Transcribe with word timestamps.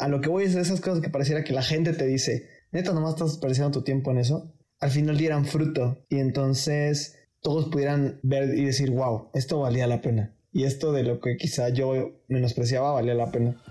a 0.00 0.08
lo 0.08 0.22
que 0.22 0.30
voy 0.30 0.44
es 0.44 0.54
esas 0.54 0.80
cosas 0.80 1.02
que 1.02 1.10
pareciera 1.10 1.44
que 1.44 1.52
la 1.52 1.62
gente 1.62 1.92
te 1.92 2.06
dice, 2.06 2.48
neta, 2.72 2.94
nomás 2.94 3.14
estás 3.14 3.32
desperdiciando 3.32 3.78
tu 3.78 3.84
tiempo 3.84 4.10
en 4.10 4.18
eso. 4.18 4.54
Al 4.80 4.90
final 4.90 5.18
dieran 5.18 5.44
fruto 5.44 6.06
y 6.08 6.20
entonces 6.20 7.18
todos 7.42 7.68
pudieran 7.68 8.18
ver 8.22 8.54
y 8.54 8.64
decir, 8.64 8.90
wow, 8.90 9.30
esto 9.34 9.60
valía 9.60 9.86
la 9.86 10.00
pena. 10.00 10.34
Y 10.52 10.64
esto 10.64 10.92
de 10.92 11.02
lo 11.02 11.20
que 11.20 11.36
quizá 11.36 11.68
yo 11.68 12.22
menospreciaba 12.28 12.92
valía 12.92 13.12
la 13.12 13.30
pena. 13.30 13.62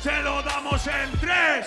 ¡Se 0.00 0.22
lo 0.22 0.40
damos 0.42 0.86
en 0.86 1.18
tres! 1.20 1.66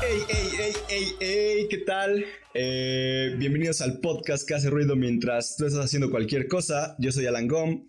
Hey, 0.00 0.18
hey, 0.28 0.48
hey, 0.58 0.72
hey, 0.88 1.06
hey, 1.20 1.66
¿qué 1.68 1.78
tal? 1.78 2.24
Eh, 2.54 3.34
bienvenidos 3.36 3.80
al 3.80 3.98
podcast 3.98 4.46
que 4.46 4.54
hace 4.54 4.70
ruido 4.70 4.94
mientras 4.94 5.56
tú 5.56 5.66
estás 5.66 5.84
haciendo 5.84 6.08
cualquier 6.10 6.46
cosa. 6.46 6.94
Yo 7.00 7.10
soy 7.10 7.26
Alan 7.26 7.48
Gom. 7.48 7.88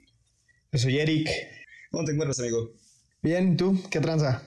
Yo 0.71 0.79
soy 0.79 0.97
Eric. 0.97 1.29
¿Cómo 1.93 2.05
te 2.05 2.11
encuentras, 2.13 2.39
amigo? 2.39 2.73
Bien, 3.21 3.55
¿tú? 3.55 3.79
¿Qué 3.91 3.99
tranza? 3.99 4.41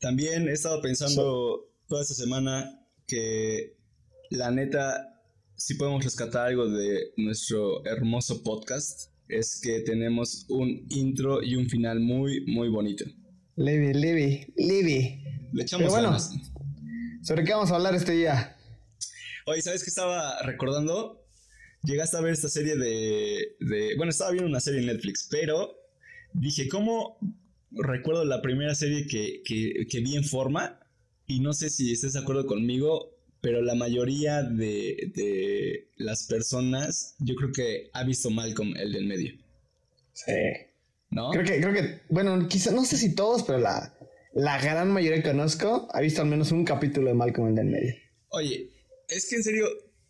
También 0.00 0.48
he 0.48 0.52
estado 0.52 0.80
pensando 0.80 1.68
toda 1.88 2.02
esta 2.02 2.14
semana 2.14 2.70
que 3.08 3.74
la 4.30 4.52
neta, 4.52 5.20
si 5.56 5.74
podemos 5.74 6.04
rescatar 6.04 6.46
algo 6.46 6.68
de 6.68 7.10
nuestro 7.16 7.84
hermoso 7.84 8.44
podcast, 8.44 9.10
es 9.26 9.60
que 9.60 9.80
tenemos 9.80 10.46
un 10.50 10.86
intro 10.90 11.42
y 11.42 11.56
un 11.56 11.68
final 11.68 11.98
muy, 11.98 12.44
muy 12.46 12.68
bonito. 12.68 13.04
Leve, 13.56 13.92
leve, 13.92 14.52
leve. 14.56 15.20
Le 15.52 15.62
echamos 15.64 15.82
Pero 15.82 15.90
bueno, 15.90 16.08
ganas. 16.10 16.30
¿sobre 17.24 17.42
qué 17.42 17.54
vamos 17.54 17.72
a 17.72 17.74
hablar 17.74 17.96
este 17.96 18.12
día? 18.12 18.56
Oye, 19.46 19.62
¿sabes 19.62 19.82
qué 19.82 19.90
estaba 19.90 20.40
recordando? 20.42 21.24
Llegaste 21.82 22.16
a 22.18 22.20
ver 22.20 22.34
esta 22.34 22.48
serie 22.48 22.76
de, 22.76 23.56
de- 23.58 23.96
Bueno, 23.96 24.10
estaba 24.10 24.30
viendo 24.30 24.48
una 24.48 24.60
serie 24.60 24.78
en 24.78 24.86
Netflix, 24.86 25.26
pero 25.28 25.74
dije, 26.32 26.68
¿cómo 26.68 27.18
recuerdo 27.70 28.24
la 28.24 28.42
primera 28.42 28.74
serie 28.74 29.06
que, 29.06 29.42
que, 29.44 29.86
que 29.88 30.00
vi 30.00 30.16
en 30.16 30.24
forma? 30.24 30.80
Y 31.26 31.40
no 31.40 31.52
sé 31.52 31.70
si 31.70 31.92
estés 31.92 32.14
de 32.14 32.20
acuerdo 32.20 32.46
conmigo, 32.46 33.14
pero 33.40 33.62
la 33.62 33.74
mayoría 33.74 34.42
de, 34.42 35.12
de 35.14 35.90
las 35.96 36.26
personas, 36.26 37.14
yo 37.18 37.34
creo 37.34 37.52
que 37.52 37.90
ha 37.92 38.04
visto 38.04 38.30
Malcolm, 38.30 38.74
el 38.76 38.92
del 38.92 39.06
medio, 39.06 39.34
Sí. 40.12 40.32
¿no? 41.10 41.30
Creo 41.30 41.44
que, 41.44 41.60
creo 41.60 41.72
que, 41.72 42.00
bueno, 42.08 42.48
quizá, 42.48 42.72
no 42.72 42.84
sé 42.84 42.96
si 42.96 43.14
todos, 43.14 43.44
pero 43.44 43.58
la, 43.58 43.94
la 44.34 44.60
gran 44.60 44.90
mayoría 44.90 45.22
que 45.22 45.30
conozco 45.30 45.88
ha 45.92 46.00
visto 46.00 46.22
al 46.22 46.28
menos 46.28 46.50
un 46.50 46.64
capítulo 46.64 47.08
de 47.08 47.14
Malcolm 47.14 47.48
el 47.48 47.54
del 47.54 47.66
medio. 47.66 47.94
Oye, 48.30 48.70
es 49.08 49.28
que 49.28 49.36
en 49.36 49.42
serio, 49.44 49.66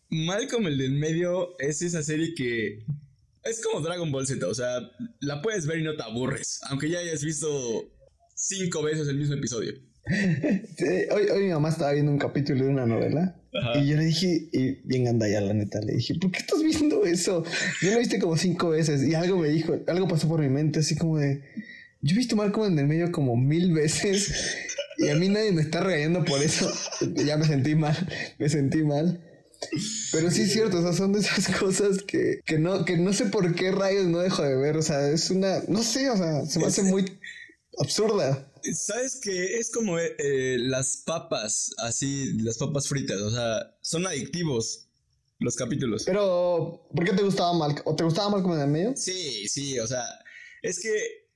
Malcolm 0.09 0.67
el 0.67 0.77
del 0.77 0.91
medio 0.93 1.57
es 1.59 1.81
esa 1.81 2.01
serie 2.01 2.33
que 2.33 2.85
es 3.43 3.61
como 3.63 3.81
Dragon 3.81 4.11
Ball 4.11 4.27
Z, 4.27 4.45
o 4.47 4.53
sea, 4.53 4.79
la 5.21 5.41
puedes 5.41 5.65
ver 5.67 5.79
y 5.79 5.83
no 5.83 5.95
te 5.95 6.03
aburres, 6.03 6.59
aunque 6.69 6.89
ya 6.89 6.99
hayas 6.99 7.23
visto 7.23 7.47
cinco 8.35 8.83
veces 8.83 9.07
el 9.07 9.17
mismo 9.17 9.35
episodio. 9.35 9.73
Sí, 10.77 10.85
hoy, 11.11 11.27
hoy 11.29 11.43
mi 11.43 11.49
mamá 11.49 11.69
estaba 11.69 11.91
viendo 11.91 12.11
un 12.11 12.17
capítulo 12.17 12.63
de 12.63 12.69
una 12.71 12.85
novela 12.85 13.39
Ajá. 13.53 13.79
y 13.79 13.89
yo 13.89 13.97
le 13.97 14.05
dije, 14.05 14.49
y 14.51 14.81
bien 14.85 15.19
ya 15.19 15.41
la 15.41 15.53
neta, 15.53 15.81
le 15.81 15.93
dije, 15.93 16.15
¿por 16.15 16.31
qué 16.31 16.39
estás 16.39 16.63
viendo 16.63 17.05
eso? 17.05 17.43
Yo 17.81 17.91
lo 17.91 17.99
viste 17.99 18.17
como 18.17 18.35
cinco 18.37 18.69
veces 18.69 19.03
y 19.03 19.13
algo 19.13 19.37
me 19.37 19.49
dijo, 19.49 19.77
algo 19.87 20.07
pasó 20.07 20.27
por 20.27 20.39
mi 20.39 20.49
mente, 20.49 20.79
así 20.79 20.95
como 20.95 21.19
de, 21.19 21.43
yo 22.01 22.13
he 22.13 22.17
visto 22.17 22.35
Malcolm 22.35 22.73
en 22.73 22.79
el 22.79 22.87
medio 22.87 23.11
como 23.11 23.35
mil 23.35 23.71
veces 23.73 24.33
y 24.99 25.09
a 25.09 25.15
mí 25.15 25.29
nadie 25.29 25.51
me 25.51 25.61
está 25.61 25.81
regañando 25.81 26.25
por 26.25 26.41
eso. 26.41 26.71
ya 27.25 27.37
me 27.37 27.45
sentí 27.45 27.75
mal, 27.75 27.95
me 28.37 28.49
sentí 28.49 28.83
mal. 28.83 29.21
Pero 30.11 30.31
sí 30.31 30.43
es 30.43 30.53
cierto, 30.53 30.79
o 30.79 30.81
sea, 30.81 30.93
son 30.93 31.13
de 31.13 31.19
esas 31.19 31.47
cosas 31.59 32.03
que, 32.03 32.41
que, 32.45 32.57
no, 32.57 32.85
que 32.85 32.97
no 32.97 33.13
sé 33.13 33.25
por 33.25 33.53
qué 33.55 33.71
rayos 33.71 34.05
no 34.07 34.19
dejo 34.19 34.43
de 34.43 34.55
ver. 34.55 34.77
O 34.77 34.81
sea, 34.81 35.09
es 35.09 35.29
una, 35.29 35.61
no 35.67 35.83
sé, 35.83 36.09
o 36.09 36.17
sea, 36.17 36.45
se 36.45 36.59
me 36.59 36.65
hace 36.65 36.83
muy 36.83 37.19
absurda. 37.77 38.51
¿Sabes 38.73 39.19
que 39.21 39.57
Es 39.57 39.71
como 39.71 39.97
eh, 39.99 40.15
eh, 40.17 40.57
las 40.59 41.03
papas, 41.05 41.71
así, 41.77 42.33
las 42.39 42.57
papas 42.57 42.87
fritas, 42.87 43.21
o 43.21 43.31
sea, 43.31 43.75
son 43.81 44.05
adictivos 44.05 44.87
los 45.39 45.55
capítulos. 45.55 46.03
Pero, 46.05 46.87
¿por 46.93 47.05
qué 47.05 47.13
te 47.13 47.23
gustaba 47.23 47.53
Malcolm? 47.53 47.83
¿O 47.85 47.95
te 47.95 48.03
gustaba 48.03 48.29
Malcolm 48.29 48.55
en 48.55 48.61
el 48.61 48.67
medio? 48.67 48.93
Sí, 48.95 49.47
sí, 49.47 49.79
o 49.79 49.87
sea, 49.87 50.03
es 50.61 50.79
que 50.79 51.29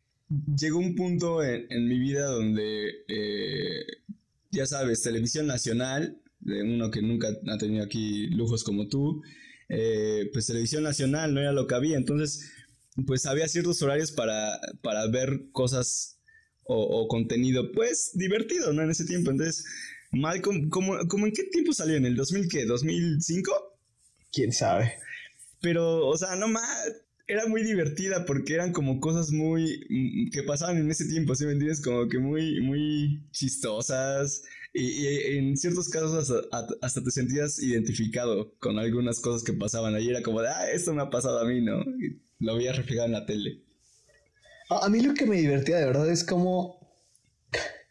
llegó 0.57 0.79
un 0.79 0.95
punto 0.95 1.41
en, 1.41 1.65
en 1.69 1.87
mi 1.87 1.97
vida 1.99 2.25
donde, 2.25 2.89
eh, 3.07 3.85
ya 4.51 4.65
sabes, 4.65 5.01
televisión 5.01 5.47
nacional, 5.47 6.21
de 6.45 6.63
uno 6.63 6.91
que 6.91 7.01
nunca 7.01 7.29
ha 7.47 7.57
tenido 7.57 7.83
aquí 7.83 8.27
lujos 8.27 8.63
como 8.63 8.87
tú, 8.87 9.21
eh, 9.69 10.29
pues 10.33 10.47
televisión 10.47 10.83
nacional 10.83 11.33
no 11.33 11.41
era 11.41 11.51
lo 11.51 11.67
que 11.67 11.75
había, 11.75 11.97
entonces, 11.97 12.51
pues 13.05 13.25
había 13.25 13.47
ciertos 13.47 13.81
horarios 13.81 14.11
para, 14.11 14.59
para 14.81 15.07
ver 15.07 15.47
cosas 15.51 16.19
o, 16.65 16.77
o 16.77 17.07
contenido, 17.07 17.71
pues 17.71 18.11
divertido, 18.13 18.73
¿no? 18.73 18.83
En 18.83 18.91
ese 18.91 19.05
tiempo, 19.05 19.31
entonces, 19.31 19.65
Malcolm, 20.13 20.69
¿cómo, 20.69 20.95
cómo 21.07 21.25
en 21.25 21.33
qué 21.33 21.43
tiempo 21.45 21.73
salió? 21.73 21.95
¿En 21.95 22.05
el 22.05 22.15
2000 22.15 22.47
qué? 22.47 22.65
¿2005? 22.67 23.51
¿Quién 24.31 24.51
sabe? 24.51 24.93
Pero, 25.61 26.07
o 26.07 26.17
sea, 26.17 26.35
no 26.35 26.47
más. 26.47 26.63
Era 27.25 27.47
muy 27.47 27.63
divertida 27.63 28.25
porque 28.25 28.53
eran 28.53 28.73
como 28.73 28.99
cosas 28.99 29.31
muy. 29.31 29.85
mm, 29.89 30.31
que 30.31 30.43
pasaban 30.43 30.77
en 30.77 30.91
ese 30.91 31.05
tiempo, 31.05 31.33
¿sí 31.35 31.45
me 31.45 31.53
entiendes? 31.53 31.81
Como 31.81 32.07
que 32.07 32.19
muy, 32.19 32.61
muy 32.61 33.23
chistosas. 33.31 34.43
Y, 34.73 35.05
y 35.05 35.37
en 35.37 35.55
ciertos 35.55 35.87
casos 35.89 36.29
hasta, 36.29 36.65
hasta 36.81 37.03
te 37.03 37.11
sentías 37.11 37.61
identificado 37.61 38.55
con 38.59 38.79
algunas 38.79 39.19
cosas 39.19 39.43
que 39.43 39.53
pasaban 39.53 39.95
ahí. 39.95 40.09
Era 40.09 40.23
como 40.23 40.41
de, 40.41 40.49
ah, 40.49 40.71
esto 40.71 40.93
me 40.93 41.01
ha 41.03 41.09
pasado 41.09 41.39
a 41.39 41.45
mí, 41.45 41.61
¿no? 41.61 41.81
Y 41.81 42.21
lo 42.39 42.57
veías 42.57 42.77
reflejado 42.77 43.05
en 43.07 43.13
la 43.13 43.25
tele. 43.25 43.61
A, 44.69 44.85
a 44.85 44.89
mí 44.89 45.01
lo 45.01 45.13
que 45.13 45.25
me 45.25 45.37
divertía 45.37 45.77
de 45.77 45.85
verdad 45.85 46.09
es 46.09 46.23
cómo, 46.23 46.79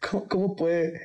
cómo, 0.01 0.27
cómo 0.27 0.55
puede... 0.55 0.99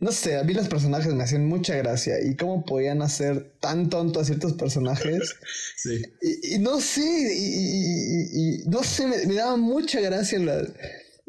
No 0.00 0.12
sé, 0.12 0.36
a 0.36 0.44
mí 0.44 0.54
los 0.54 0.68
personajes 0.68 1.12
me 1.12 1.24
hacían 1.24 1.46
mucha 1.46 1.74
gracia 1.76 2.22
y 2.24 2.36
cómo 2.36 2.64
podían 2.64 3.02
hacer 3.02 3.56
tan 3.60 3.90
tonto 3.90 4.20
a 4.20 4.24
ciertos 4.24 4.52
personajes. 4.52 5.34
Sí. 5.76 6.02
Y, 6.22 6.54
y 6.54 6.58
no 6.60 6.80
sé, 6.80 7.02
y, 7.36 8.62
no 8.68 8.82
sé, 8.82 9.06
me, 9.06 9.26
me 9.26 9.34
daba 9.34 9.56
mucha 9.56 10.00
gracia 10.00 10.38
la- 10.38 10.66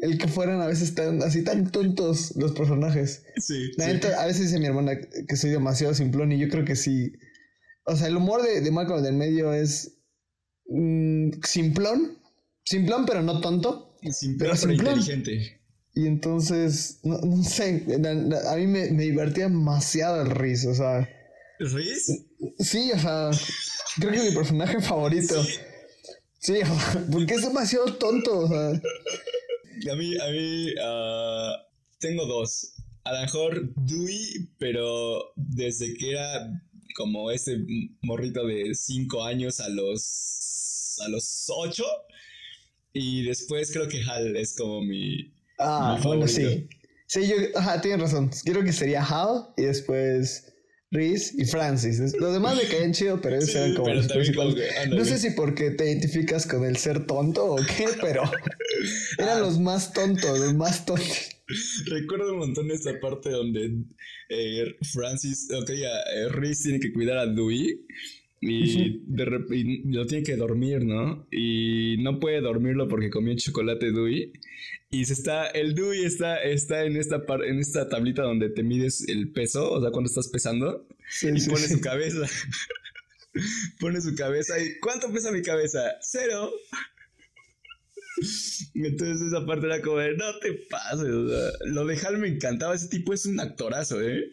el 0.02 0.18
que 0.18 0.28
fueran 0.28 0.60
a 0.60 0.66
veces 0.66 0.94
tan, 0.94 1.22
así 1.22 1.42
tan 1.44 1.70
tontos 1.70 2.34
los 2.36 2.52
personajes. 2.52 3.24
Sí. 3.36 3.70
La 3.76 3.86
sí. 3.86 3.92
neta, 3.92 4.22
a 4.22 4.26
veces 4.26 4.46
dice 4.46 4.58
mi 4.58 4.66
hermana 4.66 4.92
que 5.28 5.36
soy 5.36 5.50
demasiado 5.50 5.94
simplón 5.94 6.32
y 6.32 6.38
yo 6.38 6.48
creo 6.48 6.64
que 6.64 6.76
sí. 6.76 7.12
O 7.84 7.96
sea, 7.96 8.08
el 8.08 8.16
humor 8.16 8.42
de, 8.42 8.60
de 8.60 8.70
Malcolm 8.70 9.02
del 9.02 9.14
medio 9.14 9.52
es 9.52 9.98
mm, 10.66 11.30
simplón, 11.44 12.18
simplón 12.64 13.04
pero 13.06 13.22
no 13.22 13.40
tonto. 13.40 13.96
Simple, 14.10 14.48
pero 14.48 14.58
pero 14.60 14.72
simplón. 14.72 14.98
inteligente. 14.98 15.60
Y 15.94 16.06
entonces, 16.06 17.00
no, 17.02 17.18
no 17.18 17.42
sé, 17.42 17.84
la- 17.86 18.14
la- 18.14 18.52
a 18.52 18.56
mí 18.56 18.66
me, 18.66 18.90
me 18.92 19.02
divertía 19.02 19.44
demasiado 19.44 20.22
el 20.22 20.30
Riz, 20.30 20.64
o 20.66 20.74
sea, 20.74 21.06
¿Riz? 21.58 22.06
sí, 22.60 22.92
o 22.94 22.98
sea, 22.98 23.30
creo 23.98 24.12
que 24.12 24.18
es 24.18 24.24
mi 24.30 24.34
personaje 24.36 24.80
favorito. 24.80 25.42
Sí, 26.38 26.54
o 26.62 26.66
sea, 26.66 27.04
porque 27.12 27.34
es 27.34 27.42
demasiado 27.42 27.92
tonto, 27.96 28.38
o 28.38 28.48
sea, 28.48 28.80
A 29.90 29.94
mí, 29.94 30.16
a 30.18 30.30
mí, 30.30 30.74
ah, 30.82 31.56
tengo 31.98 32.26
dos. 32.26 32.72
A 33.04 33.12
lo 33.14 33.20
mejor 33.22 33.74
Dewey, 33.76 34.48
pero 34.58 35.32
desde 35.36 35.94
que 35.94 36.10
era 36.10 36.50
como 36.96 37.30
ese 37.30 37.58
morrito 38.02 38.46
de 38.46 38.74
5 38.74 39.24
años 39.24 39.60
a 39.60 39.68
los, 39.68 40.98
a 41.04 41.08
los 41.08 41.46
8. 41.48 41.84
Y 42.92 43.22
después 43.24 43.72
creo 43.72 43.88
que 43.88 44.02
Hal 44.02 44.36
es 44.36 44.56
como 44.56 44.82
mi... 44.82 45.32
ah, 45.58 45.96
Mi 45.96 46.04
bueno, 46.06 46.26
favorito. 46.26 46.50
sí. 46.50 46.68
Sí, 47.06 47.26
yo, 47.28 47.36
ajá, 47.58 47.80
tienes 47.80 48.00
razón. 48.00 48.30
Creo 48.44 48.62
que 48.62 48.72
sería 48.72 49.02
Hal 49.04 49.48
y 49.56 49.62
después 49.62 50.49
Reese 50.92 51.34
y 51.38 51.44
Francis. 51.44 52.00
Los 52.18 52.32
demás 52.32 52.56
me 52.56 52.64
caían 52.64 52.92
chido, 52.92 53.20
pero 53.20 53.36
ellos 53.36 53.50
Sí, 53.50 53.56
eran 53.58 53.74
como 53.74 53.88
los 53.94 54.06
como 54.08 54.14
principales. 54.20 54.54
que. 54.54 54.88
No 54.88 55.04
sé 55.04 55.18
si 55.18 55.30
porque 55.30 55.70
te 55.70 55.84
identificas 55.86 56.46
con 56.46 56.64
el 56.64 56.76
ser 56.76 57.06
tonto 57.06 57.44
o 57.44 57.56
qué, 57.56 57.86
pero 58.00 58.22
eran 59.18 59.38
Ah. 59.38 59.40
los 59.40 59.58
más 59.60 59.92
tontos, 59.92 60.38
los 60.38 60.54
más 60.54 60.84
tontos. 60.84 61.28
Recuerdo 61.86 62.32
un 62.32 62.38
montón 62.40 62.70
esta 62.70 62.98
parte 63.00 63.30
donde 63.30 63.72
eh, 64.28 64.76
Francis, 64.92 65.48
ok, 65.52 65.70
eh, 65.70 66.28
Reese 66.30 66.64
tiene 66.64 66.80
que 66.80 66.92
cuidar 66.92 67.18
a 67.18 67.26
Dewey 67.26 67.86
y, 68.40 69.02
de 69.06 69.24
rep- 69.26 69.52
y 69.54 69.82
lo 69.92 70.06
tiene 70.06 70.24
que 70.24 70.36
dormir, 70.36 70.84
¿no? 70.84 71.26
Y 71.30 71.96
no 72.00 72.18
puede 72.20 72.40
dormirlo 72.40 72.88
porque 72.88 73.10
comió 73.10 73.34
chocolate 73.36 73.92
Dewey. 73.92 74.32
Y 74.90 75.04
se 75.04 75.12
está, 75.12 75.46
el 75.48 75.74
Dewey 75.74 76.04
está, 76.04 76.42
está 76.42 76.84
en, 76.84 76.96
esta 76.96 77.26
par- 77.26 77.44
en 77.44 77.58
esta 77.58 77.88
tablita 77.88 78.22
donde 78.22 78.48
te 78.50 78.62
mides 78.62 79.08
el 79.08 79.30
peso, 79.32 79.70
o 79.70 79.80
sea, 79.80 79.90
cuando 79.90 80.08
estás 80.08 80.28
pesando, 80.28 80.86
Sí, 81.08 81.28
y 81.34 81.40
sí, 81.40 81.50
pone 81.50 81.66
sí. 81.66 81.74
su 81.74 81.80
cabeza. 81.80 82.26
pone 83.80 84.00
su 84.00 84.14
cabeza 84.14 84.58
y 84.62 84.78
¿cuánto 84.80 85.12
pesa 85.12 85.30
mi 85.32 85.42
cabeza? 85.42 85.80
Cero. 86.00 86.50
Y 88.74 88.86
Entonces 88.86 89.28
esa 89.28 89.46
parte 89.46 89.66
era 89.66 89.80
como 89.80 89.96
de, 89.98 90.14
no 90.16 90.38
te 90.40 90.52
pases, 90.68 91.08
o 91.08 91.28
sea, 91.28 91.50
lo 91.66 91.86
de 91.86 91.96
Hal 91.96 92.18
me 92.18 92.28
encantaba, 92.28 92.74
ese 92.74 92.88
tipo 92.88 93.14
es 93.14 93.24
un 93.24 93.40
actorazo, 93.40 94.00
¿eh? 94.02 94.30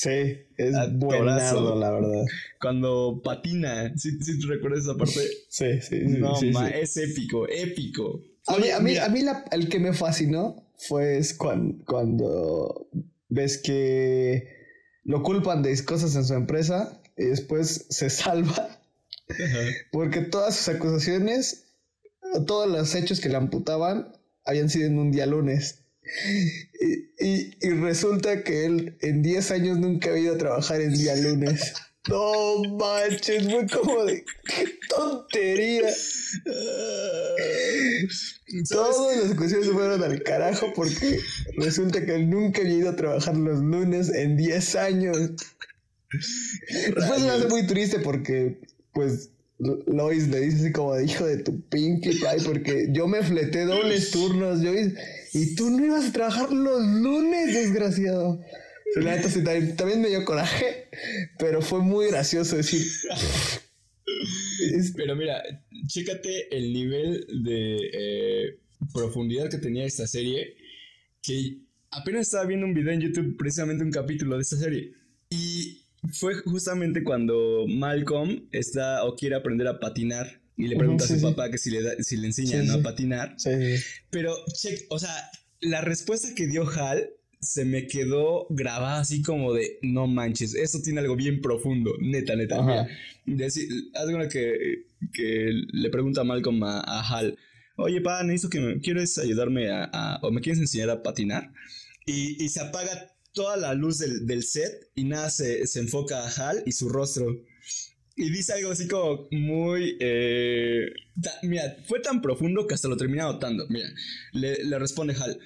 Sí, 0.00 0.10
es 0.56 0.76
buenazo, 0.92 1.74
la 1.74 1.90
verdad. 1.90 2.24
Cuando 2.60 3.20
patina, 3.24 3.92
¿sí, 3.96 4.12
sí 4.22 4.38
tú 4.38 4.46
recuerdas 4.46 4.84
esa 4.84 4.94
parte? 4.96 5.12
Sí, 5.48 5.80
sí, 5.80 5.80
sí. 5.80 5.98
no, 6.06 6.36
sí, 6.36 6.52
ma, 6.52 6.68
sí. 6.68 6.74
es 6.82 6.96
épico, 6.98 7.48
épico. 7.48 8.20
A 8.46 8.58
mí, 8.58 8.70
a 8.70 8.78
mí, 8.78 8.96
a 8.96 9.08
mí 9.08 9.22
la- 9.22 9.44
el 9.50 9.68
que 9.68 9.80
me 9.80 9.92
fascinó 9.92 10.70
fue 10.76 11.18
es 11.18 11.34
cuan- 11.34 11.82
cuando, 11.84 12.88
ves 13.28 13.58
que 13.58 14.46
lo 15.02 15.24
culpan 15.24 15.64
de 15.64 15.84
cosas 15.84 16.14
en 16.14 16.24
su 16.24 16.34
empresa 16.34 17.02
y 17.16 17.24
después 17.24 17.86
se 17.90 18.08
salva 18.10 18.78
porque 19.90 20.20
todas 20.20 20.54
sus 20.54 20.68
acusaciones, 20.76 21.66
todos 22.46 22.68
los 22.70 22.94
hechos 22.94 23.20
que 23.20 23.30
le 23.30 23.36
amputaban 23.36 24.12
habían 24.44 24.70
sido 24.70 24.86
en 24.86 25.00
un 25.00 25.10
día 25.10 25.26
lunes. 25.26 25.86
Y, 26.80 27.26
y- 27.26 27.50
y 27.60 27.70
resulta 27.70 28.42
que 28.44 28.64
él 28.66 28.96
en 29.00 29.22
10 29.22 29.50
años 29.50 29.78
nunca 29.78 30.10
había 30.10 30.22
ido 30.24 30.34
a 30.34 30.38
trabajar 30.38 30.80
en 30.80 30.94
día 30.94 31.16
lunes. 31.16 31.72
No 32.08 32.62
manches, 32.78 33.44
fue 33.44 33.66
como 33.66 34.04
de 34.06 34.24
qué 34.46 34.66
tontería. 34.88 35.90
Todas 38.70 39.16
las 39.16 39.30
acusaciones 39.32 39.66
se 39.66 39.72
fueron 39.72 40.02
al 40.02 40.22
carajo 40.22 40.72
porque 40.74 41.20
resulta 41.58 42.04
que 42.04 42.14
él 42.14 42.30
nunca 42.30 42.62
había 42.62 42.74
ido 42.78 42.90
a 42.90 42.96
trabajar 42.96 43.36
los 43.36 43.58
lunes 43.60 44.08
en 44.10 44.36
10 44.36 44.74
años. 44.76 45.18
Después 46.70 47.20
me 47.20 47.30
hace 47.30 47.48
muy 47.48 47.66
triste 47.66 47.98
porque, 47.98 48.58
pues, 48.92 49.30
Lois 49.58 50.28
le 50.28 50.40
dice 50.40 50.58
así 50.58 50.72
como 50.72 50.94
de 50.94 51.04
hijo 51.04 51.26
de 51.26 51.38
tu 51.38 51.60
pinky 51.68 52.10
pie 52.10 52.28
porque 52.44 52.88
yo 52.92 53.08
me 53.08 53.22
fleté 53.22 53.64
dobles 53.64 54.10
turnos, 54.12 54.62
yo 54.62 54.72
y, 54.72 54.94
y 55.32 55.54
tú 55.56 55.70
no 55.70 55.84
ibas 55.84 56.06
a 56.06 56.12
trabajar 56.12 56.52
los 56.52 56.80
lunes, 56.80 57.54
desgraciado. 57.54 58.40
La 58.96 59.16
neta 59.16 59.28
sí, 59.28 59.44
también, 59.44 59.76
también 59.76 60.00
me 60.00 60.08
dio 60.08 60.24
coraje, 60.24 60.88
pero 61.38 61.60
fue 61.60 61.80
muy 61.80 62.08
gracioso 62.08 62.56
decir. 62.56 62.82
Pero 64.96 65.14
mira, 65.14 65.42
chécate 65.86 66.56
el 66.56 66.72
nivel 66.72 67.26
de 67.44 67.76
eh, 67.92 68.58
profundidad 68.92 69.50
que 69.50 69.58
tenía 69.58 69.84
esta 69.84 70.06
serie. 70.06 70.56
Que 71.22 71.58
apenas 71.90 72.22
estaba 72.22 72.46
viendo 72.46 72.66
un 72.66 72.74
video 72.74 72.92
en 72.92 73.00
YouTube, 73.00 73.36
precisamente 73.36 73.84
un 73.84 73.90
capítulo 73.90 74.36
de 74.36 74.42
esta 74.42 74.56
serie. 74.56 74.92
Y 75.30 75.82
fue 76.12 76.34
justamente 76.36 77.02
cuando 77.04 77.66
Malcolm 77.68 78.48
está 78.52 79.04
o 79.04 79.14
quiere 79.16 79.36
aprender 79.36 79.66
a 79.66 79.78
patinar. 79.80 80.40
Y 80.56 80.66
le 80.66 80.76
pregunta 80.76 81.06
sí, 81.06 81.12
a 81.12 81.16
su 81.16 81.20
sí. 81.20 81.26
papá 81.30 81.50
que 81.50 81.58
si 81.58 81.70
le, 81.70 81.82
da- 81.82 81.94
si 82.02 82.16
le 82.16 82.26
enseñan 82.26 82.62
Sí, 82.62 82.66
¿no? 82.66 82.74
sí. 82.74 82.80
a 82.80 82.82
patinar. 82.82 83.36
Pero, 84.10 84.34
check, 84.52 84.86
o 84.90 84.98
sea, 84.98 85.10
la 85.60 85.80
respuesta 85.82 86.34
que 86.34 86.46
dio 86.48 86.68
Hal 86.68 87.10
se 87.40 87.64
me 87.64 87.86
quedó 87.86 88.48
grabada 88.50 88.98
así 88.98 89.22
como 89.22 89.52
de, 89.54 89.78
no 89.82 90.08
manches, 90.08 90.56
eso 90.56 90.80
tiene 90.82 90.98
algo 90.98 91.14
bien 91.14 91.40
profundo, 91.40 91.92
neta, 92.00 92.34
neta. 92.34 92.60
Mira, 92.62 92.88
decir, 93.24 93.68
cuenta 93.92 94.28
que, 94.28 94.86
que 95.12 95.52
le 95.72 95.90
pregunta 95.90 96.22
a 96.22 96.24
Malcolm 96.24 96.60
a, 96.64 96.80
a 96.80 97.00
Hal, 97.08 97.38
oye, 97.76 98.00
pa, 98.00 98.24
necesito 98.24 98.50
que 98.50 98.58
me, 98.60 98.80
¿quieres 98.80 99.16
ayudarme 99.18 99.70
a, 99.70 99.84
a- 99.92 100.18
o 100.22 100.32
me 100.32 100.40
quieres 100.40 100.60
enseñar 100.60 100.90
a 100.90 101.04
patinar? 101.04 101.52
Y, 102.06 102.42
y 102.42 102.48
se 102.48 102.60
apaga 102.60 103.12
toda 103.38 103.56
la 103.56 103.72
luz 103.72 103.98
del, 103.98 104.26
del 104.26 104.42
set 104.42 104.90
y 104.96 105.04
nada 105.04 105.30
se, 105.30 105.64
se 105.68 105.78
enfoca 105.78 106.26
a 106.26 106.28
Hal 106.28 106.64
y 106.66 106.72
su 106.72 106.88
rostro. 106.88 107.40
Y 108.16 108.30
dice 108.30 108.52
algo 108.54 108.72
así 108.72 108.88
como 108.88 109.28
muy... 109.30 109.96
eh, 110.00 110.86
mira, 111.44 111.76
fue 111.86 112.00
tan 112.00 112.20
profundo 112.20 112.66
que 112.66 112.74
hasta 112.74 112.88
lo 112.88 112.96
termina 112.96 113.22
notando. 113.22 113.64
Mira, 113.68 113.88
le, 114.32 114.64
le 114.64 114.78
responde 114.80 115.14
Hal, 115.14 115.38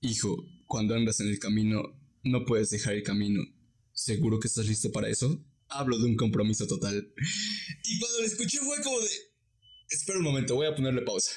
hijo, 0.00 0.44
cuando 0.66 0.96
andas 0.96 1.20
en 1.20 1.28
el 1.28 1.38
camino, 1.38 1.96
no 2.24 2.44
puedes 2.44 2.70
dejar 2.70 2.94
el 2.94 3.04
camino. 3.04 3.40
¿Seguro 3.92 4.40
que 4.40 4.48
estás 4.48 4.66
listo 4.66 4.90
para 4.90 5.08
eso? 5.08 5.40
Hablo 5.68 5.98
de 5.98 6.06
un 6.06 6.16
compromiso 6.16 6.66
total. 6.66 7.12
Y 7.84 8.00
cuando 8.00 8.18
lo 8.22 8.26
escuché 8.26 8.58
fue 8.58 8.82
como 8.82 8.98
de... 8.98 9.08
Espera 9.88 10.18
un 10.18 10.24
momento, 10.24 10.56
voy 10.56 10.66
a 10.66 10.74
ponerle 10.74 11.02
pausa. 11.02 11.30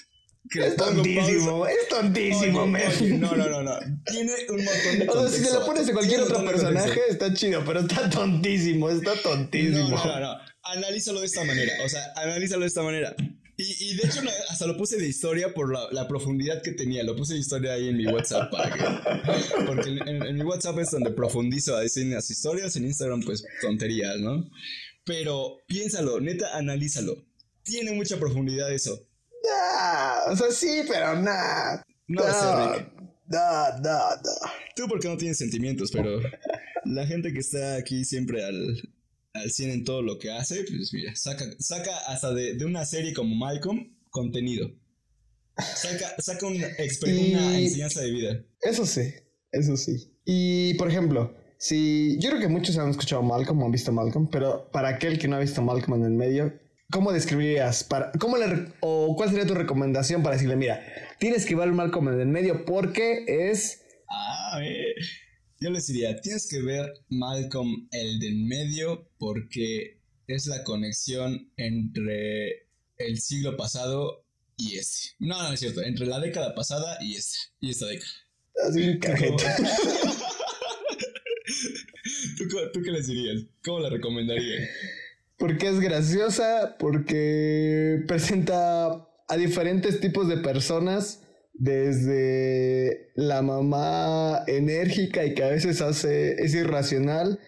Es 0.51 0.75
tontísimo, 0.75 1.59
pausa. 1.59 1.71
es 1.71 1.87
tontísimo, 1.89 2.61
Oye, 2.63 2.87
oye, 3.01 3.17
no, 3.17 3.35
no, 3.35 3.49
no, 3.49 3.63
no. 3.63 3.79
Tiene 4.05 4.31
un 4.49 4.63
montón 4.65 4.99
de 4.99 5.07
O 5.07 5.13
sea, 5.13 5.27
si 5.27 5.43
contexto, 5.43 5.59
lo 5.59 5.65
pones 5.65 5.89
a 5.89 5.93
cualquier 5.93 6.21
otro 6.21 6.45
personaje, 6.45 6.99
está 7.09 7.33
chido, 7.33 7.63
pero 7.65 7.81
está 7.81 8.09
tontísimo, 8.09 8.89
está 8.89 9.13
tontísimo. 9.21 9.89
No, 9.89 10.05
no, 10.05 10.19
no. 10.19 10.37
Analízalo 10.63 11.19
de 11.19 11.25
esta 11.27 11.43
manera. 11.43 11.73
O 11.85 11.89
sea, 11.89 12.01
analízalo 12.15 12.61
de 12.61 12.67
esta 12.67 12.81
manera. 12.83 13.15
Y, 13.57 13.91
y 13.91 13.95
de 13.95 14.07
hecho, 14.07 14.21
hasta 14.49 14.65
lo 14.65 14.77
puse 14.77 14.97
de 14.97 15.07
historia 15.07 15.53
por 15.53 15.71
la, 15.73 15.87
la 15.91 16.07
profundidad 16.07 16.61
que 16.63 16.71
tenía. 16.71 17.03
Lo 17.03 17.15
puse 17.15 17.33
de 17.33 17.41
historia 17.41 17.73
ahí 17.73 17.89
en 17.89 17.97
mi 17.97 18.07
WhatsApp 18.07 18.49
para 18.49 18.73
que. 18.73 19.65
Porque 19.65 19.89
en, 19.89 20.07
en- 20.07 20.23
en 20.25 20.35
mi 20.35 20.43
WhatsApp 20.43 20.79
es 20.79 20.91
donde 20.91 21.11
profundizo 21.11 21.75
a 21.75 21.81
decir 21.81 22.05
las 22.07 22.29
historias. 22.31 22.75
En 22.77 22.85
Instagram, 22.85 23.21
pues 23.21 23.43
tonterías, 23.61 24.17
¿no? 24.19 24.49
Pero 25.03 25.57
piénsalo, 25.67 26.21
neta, 26.21 26.55
analízalo. 26.57 27.25
Tiene 27.63 27.91
mucha 27.91 28.17
profundidad 28.17 28.71
eso. 28.73 29.05
Nah, 29.43 30.31
o 30.31 30.35
sea, 30.35 30.51
sí, 30.51 30.83
pero 30.87 31.15
nada. 31.21 31.83
No 32.07 32.23
Rick. 32.23 32.91
No, 33.27 33.77
no, 33.83 33.99
no. 34.09 34.51
Tú 34.75 34.87
porque 34.87 35.07
no 35.07 35.17
tienes 35.17 35.37
sentimientos, 35.37 35.91
pero 35.91 36.19
la 36.85 37.05
gente 37.05 37.31
que 37.31 37.39
está 37.39 37.75
aquí 37.75 38.03
siempre 38.03 38.43
al, 38.43 38.75
al 39.33 39.51
100 39.51 39.69
en 39.69 39.83
todo 39.83 40.01
lo 40.01 40.17
que 40.17 40.31
hace, 40.31 40.63
pues 40.63 40.91
mira, 40.93 41.15
saca, 41.15 41.45
saca 41.59 41.95
hasta 42.07 42.33
de, 42.33 42.55
de 42.55 42.65
una 42.65 42.85
serie 42.85 43.13
como 43.13 43.35
Malcolm 43.35 43.95
contenido. 44.09 44.71
Saca, 45.57 46.15
saca 46.19 46.47
una, 46.47 46.67
una 46.67 47.59
enseñanza 47.59 48.01
de 48.01 48.11
vida. 48.11 48.43
Eso 48.61 48.85
sí, 48.85 49.13
eso 49.51 49.77
sí. 49.77 50.11
Y 50.25 50.73
por 50.75 50.89
ejemplo, 50.89 51.35
si 51.57 52.17
yo 52.19 52.29
creo 52.29 52.41
que 52.41 52.47
muchos 52.47 52.77
han 52.77 52.89
escuchado 52.89 53.21
Malcolm 53.21 53.61
o 53.61 53.65
han 53.65 53.71
visto 53.71 53.91
Malcolm, 53.91 54.29
pero 54.31 54.71
para 54.71 54.89
aquel 54.89 55.19
que 55.19 55.27
no 55.27 55.35
ha 55.35 55.39
visto 55.39 55.61
Malcolm 55.61 55.99
en 56.01 56.05
el 56.05 56.17
medio, 56.17 56.59
¿cómo 56.91 57.11
describirías? 57.11 57.83
Para, 57.83 58.11
¿cómo 58.13 58.37
le, 58.37 58.73
o 58.79 59.15
cuál 59.15 59.29
sería 59.29 59.45
tu 59.45 59.55
recomendación 59.55 60.23
para 60.23 60.35
decirle, 60.35 60.55
mira, 60.55 60.81
tienes 61.19 61.45
que 61.45 61.55
ver 61.55 61.71
Malcolm 61.71 62.09
en 62.09 62.19
el 62.19 62.27
medio 62.27 62.65
porque 62.65 63.25
es 63.27 63.85
Ah, 64.09 64.59
eh. 64.63 64.95
Yo 65.59 65.69
les 65.69 65.87
diría, 65.87 66.19
tienes 66.21 66.47
que 66.47 66.61
ver 66.61 66.85
Malcolm 67.09 67.87
el 67.91 68.19
del 68.19 68.37
medio 68.45 69.09
porque 69.17 69.99
es 70.27 70.47
la 70.47 70.63
conexión 70.63 71.51
entre 71.57 72.67
el 72.97 73.19
siglo 73.19 73.57
pasado 73.57 74.25
y 74.57 74.77
este. 74.77 75.09
No, 75.19 75.37
no, 75.37 75.49
no 75.49 75.53
es 75.53 75.59
cierto, 75.59 75.81
entre 75.83 76.05
la 76.05 76.19
década 76.19 76.55
pasada 76.55 76.97
y 77.01 77.15
esta, 77.15 77.37
y 77.59 77.71
esta 77.71 77.87
década. 77.87 78.11
así. 78.67 78.99
¿Tú, 82.37 82.43
tú 82.73 82.81
qué 82.81 82.91
les 82.91 83.07
dirías? 83.07 83.43
¿Cómo 83.63 83.79
la 83.81 83.89
recomendarías? 83.89 84.69
Porque 85.39 85.69
es 85.69 85.79
graciosa, 85.79 86.75
porque 86.77 88.03
presenta 88.07 89.07
a 89.27 89.37
diferentes 89.37 89.99
tipos 89.99 90.27
de 90.27 90.37
personas, 90.37 91.21
desde 91.53 93.11
la 93.15 93.41
mamá 93.41 94.43
enérgica 94.47 95.25
y 95.25 95.33
que 95.33 95.43
a 95.43 95.49
veces 95.49 95.81
hace, 95.81 96.41
es 96.41 96.53
irracional, 96.55 97.39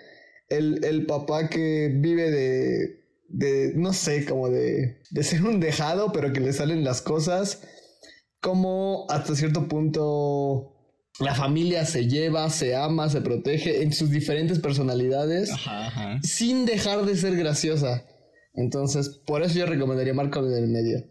el, 0.50 0.84
el 0.84 1.06
papá 1.06 1.48
que 1.48 1.90
vive 1.96 2.30
de, 2.30 3.06
de, 3.30 3.72
no 3.76 3.94
sé, 3.94 4.26
como 4.26 4.50
de, 4.50 5.02
de 5.10 5.24
ser 5.24 5.44
un 5.44 5.62
dejado, 5.62 6.12
pero 6.12 6.34
que 6.34 6.42
le 6.42 6.52
salen 6.52 6.84
las 6.84 7.02
cosas, 7.02 7.64
como 8.42 9.06
hasta 9.10 9.36
cierto 9.36 9.68
punto 9.70 10.71
la 11.20 11.36
familia 11.36 11.86
se 11.86 12.08
lleva, 12.08 12.50
se 12.50 12.76
ama, 12.76 13.10
se 13.10 13.22
protege 13.22 13.84
en 13.84 13.94
sus 13.94 14.10
diferentes 14.10 14.60
personalidades 14.60 15.52
Ajá, 15.52 15.88
ajá. 15.88 16.20
sin 16.24 16.66
dejar 16.66 17.06
de 17.06 17.16
ser 17.16 17.36
graciosa. 17.36 18.06
Entonces, 18.54 19.10
por 19.26 19.44
eso 19.44 19.60
yo 19.60 19.66
recomendaría 19.66 20.14
Marco 20.14 20.40
en 20.46 20.54
el 20.54 20.68
medio. 20.68 21.04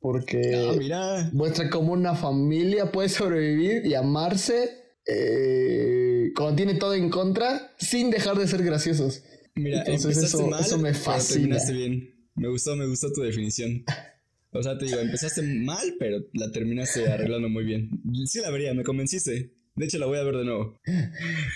Porque 0.00 0.54
Ah, 0.54 0.74
mira. 0.78 1.30
muestra 1.32 1.68
cómo 1.70 1.92
una 1.92 2.14
familia 2.14 2.92
puede 2.92 3.08
sobrevivir 3.08 3.84
y 3.86 3.94
amarse 3.94 4.70
eh, 5.08 6.30
cuando 6.36 6.56
tiene 6.56 6.74
todo 6.74 6.94
en 6.94 7.10
contra 7.10 7.72
sin 7.78 8.10
dejar 8.10 8.36
de 8.38 8.46
ser 8.46 8.62
graciosos. 8.62 9.22
Mira, 9.54 9.80
Entonces, 9.86 10.18
eso- 10.18 10.46
mal, 10.46 10.60
eso 10.60 10.78
me 10.78 10.94
fascina. 10.94 11.56
bien. 11.72 12.12
Me 12.34 12.48
gustó, 12.48 12.76
me 12.76 12.86
gustó 12.86 13.10
tu 13.12 13.22
definición. 13.22 13.82
O 14.52 14.62
sea, 14.62 14.78
te 14.78 14.86
digo, 14.86 14.98
empezaste 14.98 15.42
mal, 15.42 15.94
pero 15.98 16.18
la 16.32 16.50
terminaste 16.50 17.08
arreglando 17.08 17.48
muy 17.48 17.64
bien. 17.64 17.90
Sí 18.26 18.40
la 18.40 18.50
vería, 18.50 18.72
me 18.74 18.84
convenciste. 18.84 19.52
De 19.74 19.84
hecho, 19.84 19.98
la 19.98 20.06
voy 20.06 20.18
a 20.18 20.24
ver 20.24 20.36
de 20.36 20.44
nuevo. 20.44 20.78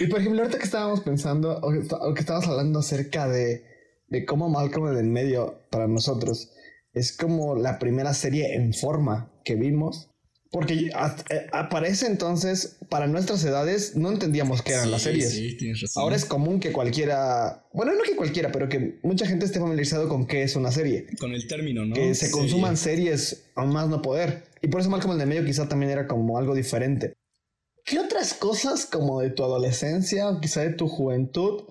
Y 0.01 0.07
por 0.07 0.21
ejemplo, 0.21 0.43
ahorita 0.43 0.59
que 0.59 0.65
estábamos 0.65 1.01
pensando, 1.01 1.59
o 1.59 1.73
que, 1.73 1.81
o 1.89 2.15
que 2.15 2.21
estabas 2.21 2.47
hablando 2.47 2.81
acerca 2.81 3.29
de, 3.29 3.65
de 4.09 4.25
cómo 4.27 4.51
Malcolm 4.51 4.89
en 4.89 4.99
el 4.99 5.07
medio 5.07 5.63
para 5.71 5.89
nosotros 5.89 6.53
es 6.93 7.17
como 7.17 7.57
la 7.57 7.79
primera 7.79 8.13
serie 8.13 8.55
en 8.55 8.75
forma 8.75 9.33
que 9.45 9.55
vimos. 9.55 10.10
Porque 10.52 10.90
hasta- 10.95 11.33
eh, 11.33 11.47
aparece 11.52 12.07
entonces, 12.07 12.78
para 12.88 13.07
nuestras 13.07 13.45
edades, 13.45 13.95
no 13.95 14.11
entendíamos 14.11 14.62
qué 14.62 14.73
eran 14.73 14.87
Sí, 14.87 14.90
las 14.90 15.02
series. 15.02 15.30
Sí, 15.30 15.57
tienes 15.57 15.80
razón. 15.80 16.02
Ahora 16.02 16.16
es 16.16 16.25
común 16.25 16.59
que 16.59 16.73
cualquiera, 16.73 17.69
bueno, 17.73 17.92
no 17.95 18.02
que 18.02 18.16
cualquiera, 18.16 18.50
pero 18.50 18.69
que 18.69 18.99
mucha 19.04 19.26
gente 19.26 19.45
esté 19.47 19.61
familiarizado 19.61 20.09
con 20.09 20.26
qué 20.26 20.42
es 20.42 20.57
una 20.57 20.73
serie. 20.73 21.07
Con 21.21 21.33
el 21.35 21.47
término, 21.47 21.85
¿no? 21.87 21.95
que 21.95 22.14
se 22.14 22.26
Serie. 22.26 22.33
consuman 22.33 22.76
series 22.76 23.45
a 23.54 23.64
más 23.64 23.88
no 23.88 24.02
poder. 24.02 24.42
Y 24.61 24.66
por 24.69 24.80
eso 24.80 24.90
Malcolm 24.90 25.21
el 25.21 25.26
medio 25.28 25.45
quizá 25.45 25.69
también 25.69 25.92
era 25.92 26.09
como 26.09 26.37
algo 26.37 26.54
diferente. 26.57 27.12
¿Qué 27.85 27.99
otras 28.00 28.35
cosas 28.35 28.87
como 28.87 29.21
de 29.21 29.30
tu 29.30 29.45
adolescencia 29.45 30.28
o 30.28 30.40
quizá 30.40 30.62
de 30.62 30.75
tu 30.75 30.88
juventud 30.88 31.62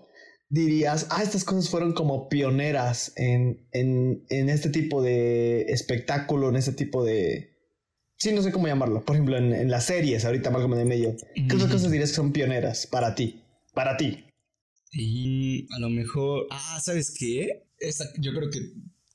dirías, 0.51 1.05
ah, 1.11 1.21
estas 1.21 1.43
cosas 1.43 1.69
fueron 1.69 1.93
como 1.93 2.27
pioneras 2.29 3.13
en, 3.17 3.67
en, 3.71 4.25
en 4.29 4.49
este 4.49 4.69
tipo 4.69 5.03
de 5.03 5.63
espectáculo, 5.67 6.49
en 6.49 6.55
este 6.55 6.71
tipo 6.71 7.03
de, 7.03 7.48
Sí, 8.19 8.33
no 8.33 8.41
sé 8.41 8.51
cómo 8.51 8.67
llamarlo. 8.67 9.03
Por 9.05 9.15
ejemplo, 9.15 9.37
en, 9.37 9.53
en 9.53 9.71
las 9.71 9.85
series, 9.85 10.25
ahorita 10.25 10.51
Malcolm 10.51 10.73
en 10.73 10.79
el 10.81 10.87
medio. 10.87 11.15
¿Qué 11.35 11.55
otras 11.55 11.71
cosas 11.71 11.89
dirías 11.91 12.09
que 12.09 12.15
son 12.17 12.33
pioneras 12.33 12.85
para 12.85 13.15
ti? 13.15 13.41
Para 13.73 13.95
ti. 13.95 14.25
Y 14.91 15.67
a 15.73 15.79
lo 15.79 15.89
mejor. 15.89 16.47
Ah, 16.51 16.79
¿sabes 16.83 17.15
qué? 17.17 17.63
Esta, 17.79 18.05
yo 18.17 18.33
creo 18.33 18.49
que 18.49 18.59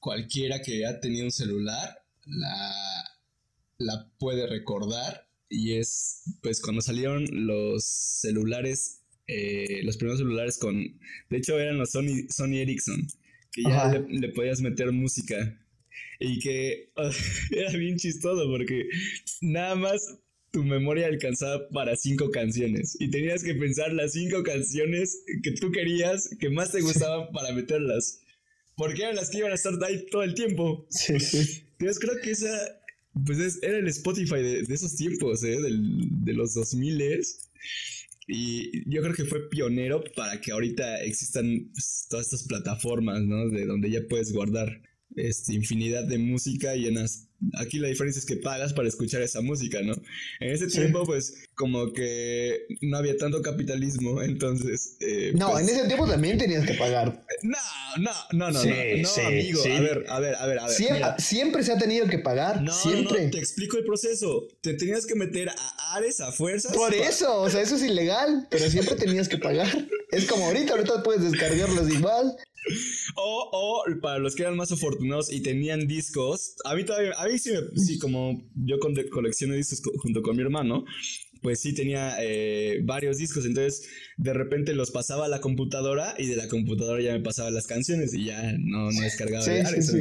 cualquiera 0.01 0.63
que 0.63 0.87
ha 0.87 1.01
tenido 1.01 1.27
un 1.27 1.33
celular 1.33 2.03
la, 2.27 2.73
la 3.79 4.09
puede 4.19 4.47
recordar. 4.47 5.29
Y 5.51 5.75
es 5.75 6.23
pues 6.43 6.61
cuando 6.63 6.81
salieron 6.81 7.27
los 7.47 7.85
celulares. 7.85 9.01
eh, 9.27 9.83
los 9.85 9.97
primeros 9.99 10.19
celulares 10.19 10.57
con. 10.59 10.99
De 11.29 11.37
hecho, 11.37 11.59
eran 11.59 11.77
los 11.79 11.91
Sony, 11.91 12.27
Sony 12.31 12.57
Ericsson. 12.63 13.07
Que 13.53 13.63
ya 13.65 13.87
le, 13.89 14.01
le 14.09 14.29
podías 14.31 14.61
meter 14.63 14.91
música. 14.93 15.61
Y 16.21 16.39
que 16.41 16.91
era 17.53 17.71
bien 17.77 17.97
chistoso 17.97 18.47
porque 18.49 18.85
nada 19.41 19.75
más 19.75 20.19
tu 20.53 20.63
memoria 20.63 21.07
alcanzaba 21.09 21.69
para 21.71 21.97
cinco 21.97 22.31
canciones 22.31 22.97
y 23.01 23.11
tenías 23.11 23.43
que 23.43 23.55
pensar 23.55 23.93
las 23.93 24.13
cinco 24.13 24.43
canciones 24.45 25.25
que 25.43 25.51
tú 25.53 25.73
querías, 25.73 26.31
que 26.39 26.49
más 26.49 26.71
te 26.71 26.81
gustaban 26.81 27.33
para 27.33 27.53
meterlas. 27.53 28.21
Porque 28.77 29.03
eran 29.03 29.17
las 29.17 29.31
que 29.31 29.39
iban 29.39 29.53
a 29.53 29.57
estar 29.57 29.73
ahí 29.85 30.05
todo 30.11 30.23
el 30.23 30.35
tiempo. 30.35 30.87
Sí, 30.91 31.19
sí. 31.21 31.65
Entonces 31.79 31.99
creo 31.99 32.21
que 32.23 32.31
esa, 32.31 32.57
pues 33.27 33.39
es- 33.39 33.63
era 33.63 33.79
el 33.79 33.89
Spotify 33.89 34.37
de, 34.43 34.63
de 34.63 34.75
esos 34.75 34.95
tiempos, 34.97 35.43
¿eh? 35.43 35.61
Del- 35.61 36.25
de 36.25 36.33
los 36.35 36.55
2000 36.55 37.21
Y 38.27 38.89
yo 38.91 39.03
creo 39.03 39.15
que 39.15 39.25
fue 39.27 39.49
pionero 39.51 40.03
para 40.17 40.41
que 40.41 40.53
ahorita 40.53 41.03
existan 41.03 41.69
pues, 41.73 42.07
todas 42.09 42.27
estas 42.27 42.45
plataformas, 42.49 43.23
¿no? 43.23 43.49
De 43.49 43.67
donde 43.67 43.91
ya 43.91 44.01
puedes 44.09 44.33
guardar 44.33 44.81
este, 45.17 45.55
infinidad 45.55 46.05
de 46.05 46.19
música 46.19 46.75
y 46.77 46.87
en 46.89 46.95
las... 46.97 47.29
Aquí 47.59 47.79
la 47.79 47.89
diferencia 47.89 48.21
es 48.21 48.25
que 48.25 48.37
pagas 48.37 48.73
para 48.73 48.89
escuchar 48.89 49.21
esa 49.21 49.43
música, 49.43 49.83
¿no? 49.83 49.93
En 50.41 50.51
ese 50.51 50.71
Sí. 50.71 50.79
tiempo, 50.79 51.05
pues, 51.05 51.35
como 51.55 51.93
que 51.93 52.61
no 52.81 52.97
había 52.97 53.17
tanto 53.19 53.43
capitalismo, 53.43 54.23
entonces... 54.23 54.97
eh, 55.01 55.33
No, 55.35 55.51
pues, 55.53 55.65
en 55.69 55.75
ese 55.77 55.87
tiempo 55.87 56.07
también 56.07 56.39
tenías 56.39 56.65
que 56.67 56.73
pagar. 56.75 57.23
No, 57.43 57.59
no, 57.99 58.11
no, 58.33 58.51
no, 58.51 58.61
Sí, 58.63 58.69
no, 58.71 59.03
no, 59.03 59.09
sí, 59.09 59.21
amigo. 59.21 59.63
sí. 59.63 59.71
A 59.73 59.81
ver, 59.81 60.05
a 60.09 60.21
ver, 60.21 60.35
a 60.37 60.47
ver, 60.47 60.59
a 60.59 60.67
ver. 60.67 60.75
Siempre, 60.75 61.05
siempre 61.19 61.63
se 61.65 61.73
ha 61.73 61.79
tenido 61.79 62.07
que 62.07 62.19
pagar. 62.19 62.63
No, 62.63 62.73
siempre. 62.73 63.25
no, 63.27 63.31
te 63.31 63.39
explico 63.39 63.77
el 63.77 63.85
proceso. 63.85 64.49
Te 64.63 64.73
tenías 64.75 65.05
que 65.05 65.15
meter 65.15 65.51
a 65.51 65.97
Ares 65.97 66.21
a 66.21 66.33
fuerzas. 66.33 66.73
Por 66.75 66.95
eso, 66.95 67.43
o 67.43 67.51
sea, 67.51 67.61
eso 67.61 67.77
es 67.77 67.83
ilegal, 67.83 68.47
pero 68.51 68.71
siempre 68.71 68.95
tenías 68.95 69.29
que 69.29 69.37
pagar. 69.39 69.69
Es 70.15 70.27
como 70.27 70.47
ahorita, 70.47 70.75
ahorita 70.75 71.03
puedes 71.03 71.23
descargarlos 71.31 71.91
igual. 71.91 72.37
O, 73.17 73.51
o 73.53 74.01
para 74.01 74.19
los 74.19 74.35
que 74.35 74.43
eran 74.43 74.57
más 74.57 74.73
afortunados 74.73 75.31
y 75.31 75.41
tenían 75.43 75.87
discos. 75.87 76.57
A 76.65 76.75
mí 76.75 76.85
todavía, 76.85 77.13
a 77.19 77.27
mí 77.27 77.39
sí, 77.39 77.51
sí 77.77 77.99
como 77.99 78.43
yo 78.55 78.79
coleccioné 79.11 79.57
discos 79.57 79.81
co- 79.83 79.93
junto 79.99 80.23
con 80.23 80.37
mi 80.37 80.43
hermano. 80.43 80.85
Pues 81.43 81.61
sí 81.61 81.75
tenía 81.75 82.17
eh, 82.23 82.81
varios 82.85 83.19
discos, 83.19 83.45
entonces 83.45 83.87
de 84.17 84.33
repente 84.33 84.73
los 84.73 84.91
pasaba 84.91 85.27
a 85.27 85.29
la 85.29 85.43
computadora 85.43 86.15
y 86.17 86.27
de 86.27 86.37
la 86.37 86.49
computadora 86.49 87.03
ya 87.03 87.13
me 87.13 87.21
pasaba 87.21 87.51
las 87.51 87.67
canciones 87.67 88.15
y 88.15 88.25
ya 88.25 88.41
no, 88.59 88.91
no 88.91 89.01
descargaba 89.03 89.45
Sí, 89.45 89.51
de 89.51 89.61
sí, 89.61 89.67
Ares. 89.67 89.87
sí. 89.89 89.99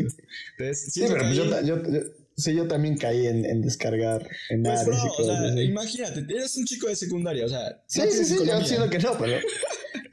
Entonces, 0.58 0.94
Sí, 0.94 1.02
pero 1.06 1.20
pues 1.26 1.36
yo, 1.36 1.44
yo, 1.66 1.84
yo- 1.92 2.02
sí, 2.38 2.56
yo 2.56 2.68
también 2.68 2.98
caí 2.98 3.28
en, 3.28 3.46
en 3.46 3.62
descargar 3.62 4.28
en 4.50 4.64
Pues, 4.64 4.86
bro, 4.86 4.96
y 4.96 5.08
o 5.08 5.14
cosas 5.16 5.54
sea, 5.54 5.64
imagínate, 5.64 6.20
eres 6.22 6.56
un 6.58 6.66
chico 6.66 6.88
de 6.88 6.96
secundaria, 6.96 7.46
o 7.46 7.50
sea. 7.50 7.82
Sí, 7.88 8.02
no 8.02 8.12
sí, 8.12 8.26
sí, 8.26 8.36
yo 8.46 8.64
siento 8.66 8.90
que 8.90 9.00
no, 9.00 9.18
pero 9.18 9.38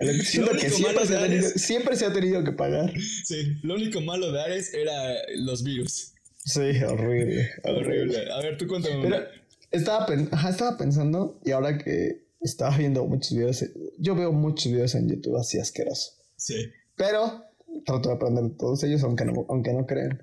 siento 0.24 0.52
que 0.52 0.70
siempre 0.70 1.06
se, 1.06 1.14
tenido, 1.16 1.24
Ares- 1.24 1.52
siempre 1.60 1.96
se 1.96 2.06
ha 2.06 2.12
tenido 2.12 2.44
que 2.44 2.52
pagar. 2.52 2.92
Sí, 3.24 3.54
lo 3.62 3.74
único 3.74 4.00
malo 4.00 4.32
de 4.32 4.40
Ares 4.40 4.72
era 4.74 5.14
los 5.36 5.62
virus. 5.62 6.12
Sí, 6.44 6.60
horrible. 6.86 7.50
Horrible. 7.64 8.30
A 8.32 8.40
ver, 8.40 8.56
tú 8.56 8.66
cuéntame. 8.66 9.02
Pero 9.02 9.24
estaba, 9.70 10.06
pen- 10.06 10.28
ajá, 10.32 10.50
estaba 10.50 10.76
pensando 10.78 11.38
y 11.44 11.50
ahora 11.50 11.76
que 11.78 12.24
estaba 12.40 12.76
viendo 12.76 13.04
muchos 13.06 13.36
videos, 13.36 13.64
yo 13.98 14.14
veo 14.14 14.32
muchos 14.32 14.72
videos 14.72 14.94
en 14.94 15.08
YouTube 15.08 15.36
así 15.36 15.58
asquerosos. 15.58 16.16
Sí. 16.36 16.54
Pero 16.96 17.44
trato 17.84 18.08
de 18.08 18.14
aprender 18.14 18.44
de 18.44 18.50
todos 18.56 18.82
ellos, 18.84 19.02
aunque 19.02 19.26
no, 19.26 19.44
aunque 19.50 19.72
no 19.74 19.86
crean. 19.86 20.22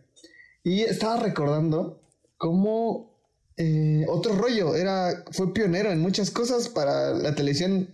Y 0.68 0.82
estaba 0.82 1.18
recordando 1.24 2.02
cómo 2.38 3.16
eh, 3.56 4.06
otro 4.10 4.36
rollo 4.36 4.76
era, 4.76 5.24
fue 5.32 5.54
pionero 5.54 5.92
en 5.92 6.00
muchas 6.02 6.30
cosas 6.30 6.68
para 6.70 7.12
la 7.14 7.34
televisión 7.36 7.90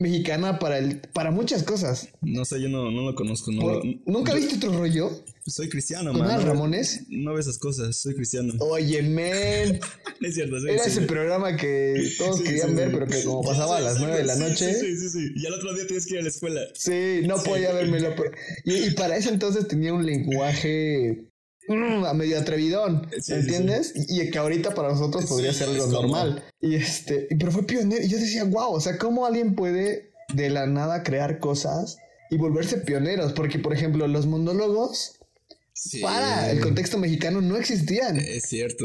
mexicana, 0.00 0.60
para, 0.60 0.78
el, 0.78 1.00
para 1.12 1.32
muchas 1.32 1.64
cosas. 1.64 2.08
No 2.22 2.44
sé, 2.44 2.60
yo 2.62 2.68
no, 2.68 2.90
no 2.92 3.02
lo 3.02 3.14
conozco. 3.16 3.50
No, 3.50 3.62
Por- 3.62 3.84
lo- 3.84 3.92
¿Nunca 4.06 4.30
yo- 4.32 4.38
viste 4.38 4.56
otro 4.56 4.78
rollo? 4.78 5.10
Soy 5.44 5.68
cristiano, 5.68 6.12
¿Con 6.12 6.20
man. 6.20 6.46
Ramones? 6.46 7.04
No 7.08 7.32
veo 7.32 7.40
esas 7.40 7.58
cosas, 7.58 7.96
soy 7.96 8.14
cristiano. 8.14 8.52
Oye, 8.60 9.02
men. 9.02 9.80
Es 10.20 10.34
cierto, 10.34 10.60
sí. 10.60 10.66
Era 10.68 10.84
ese 10.84 11.00
programa 11.02 11.56
que 11.56 12.12
todos 12.18 12.38
Sí, 12.38 12.44
querían 12.44 12.70
sí, 12.70 12.74
ver, 12.74 12.88
sí. 12.90 12.94
pero 12.94 13.06
que 13.06 13.24
como 13.24 13.42
pasaba 13.42 13.76
a 13.78 13.80
las 13.80 13.94
exacto, 13.94 14.08
9 14.14 14.18
de 14.18 14.24
la 14.26 14.36
noche. 14.36 14.74
Sí, 14.74 14.80
sí, 14.80 14.96
sí, 14.96 15.08
sí. 15.10 15.32
Y 15.36 15.46
al 15.46 15.54
otro 15.54 15.74
día 15.74 15.86
tienes 15.86 16.06
que 16.06 16.14
ir 16.14 16.20
a 16.20 16.22
la 16.22 16.28
escuela. 16.28 16.60
Sí, 16.74 17.20
no 17.26 17.36
podía 17.42 17.72
vérmelo. 17.72 18.14
pero- 18.16 18.30
Y, 18.64 18.88
y 18.88 18.90
para 18.92 19.16
ese 19.16 19.30
entonces 19.30 19.66
tenía 19.68 19.92
un 19.94 20.04
lenguaje 20.04 21.27
a 21.68 22.14
medio 22.14 22.38
atrevidón, 22.38 23.08
Sí, 23.12 23.20
sí, 23.22 23.32
¿entiendes? 23.34 23.92
Y 23.94 24.30
que 24.30 24.38
ahorita 24.38 24.74
para 24.74 24.88
nosotros 24.88 25.26
podría 25.26 25.52
ser 25.52 25.68
algo 25.68 25.84
es 25.84 25.90
normal. 25.90 26.44
Y 26.60 26.74
este, 26.74 27.28
pero 27.38 27.52
fue 27.52 27.66
pionero. 27.66 28.02
Y 28.02 28.08
yo 28.08 28.18
decía, 28.18 28.44
wow, 28.44 28.72
o 28.72 28.80
sea, 28.80 28.98
¿cómo 28.98 29.26
alguien 29.26 29.54
puede 29.54 30.12
de 30.34 30.50
la 30.50 30.66
nada 30.66 31.02
crear 31.02 31.38
cosas 31.38 31.98
y 32.30 32.36
volverse 32.36 32.78
pioneros? 32.78 33.32
Porque, 33.32 33.58
por 33.58 33.72
ejemplo, 33.72 34.06
los 34.06 34.26
monólogos 34.26 35.18
para 36.02 36.50
el 36.50 36.60
contexto 36.60 36.98
mexicano 36.98 37.40
no 37.40 37.56
existían. 37.56 38.18
Es 38.18 38.44
cierto. 38.44 38.84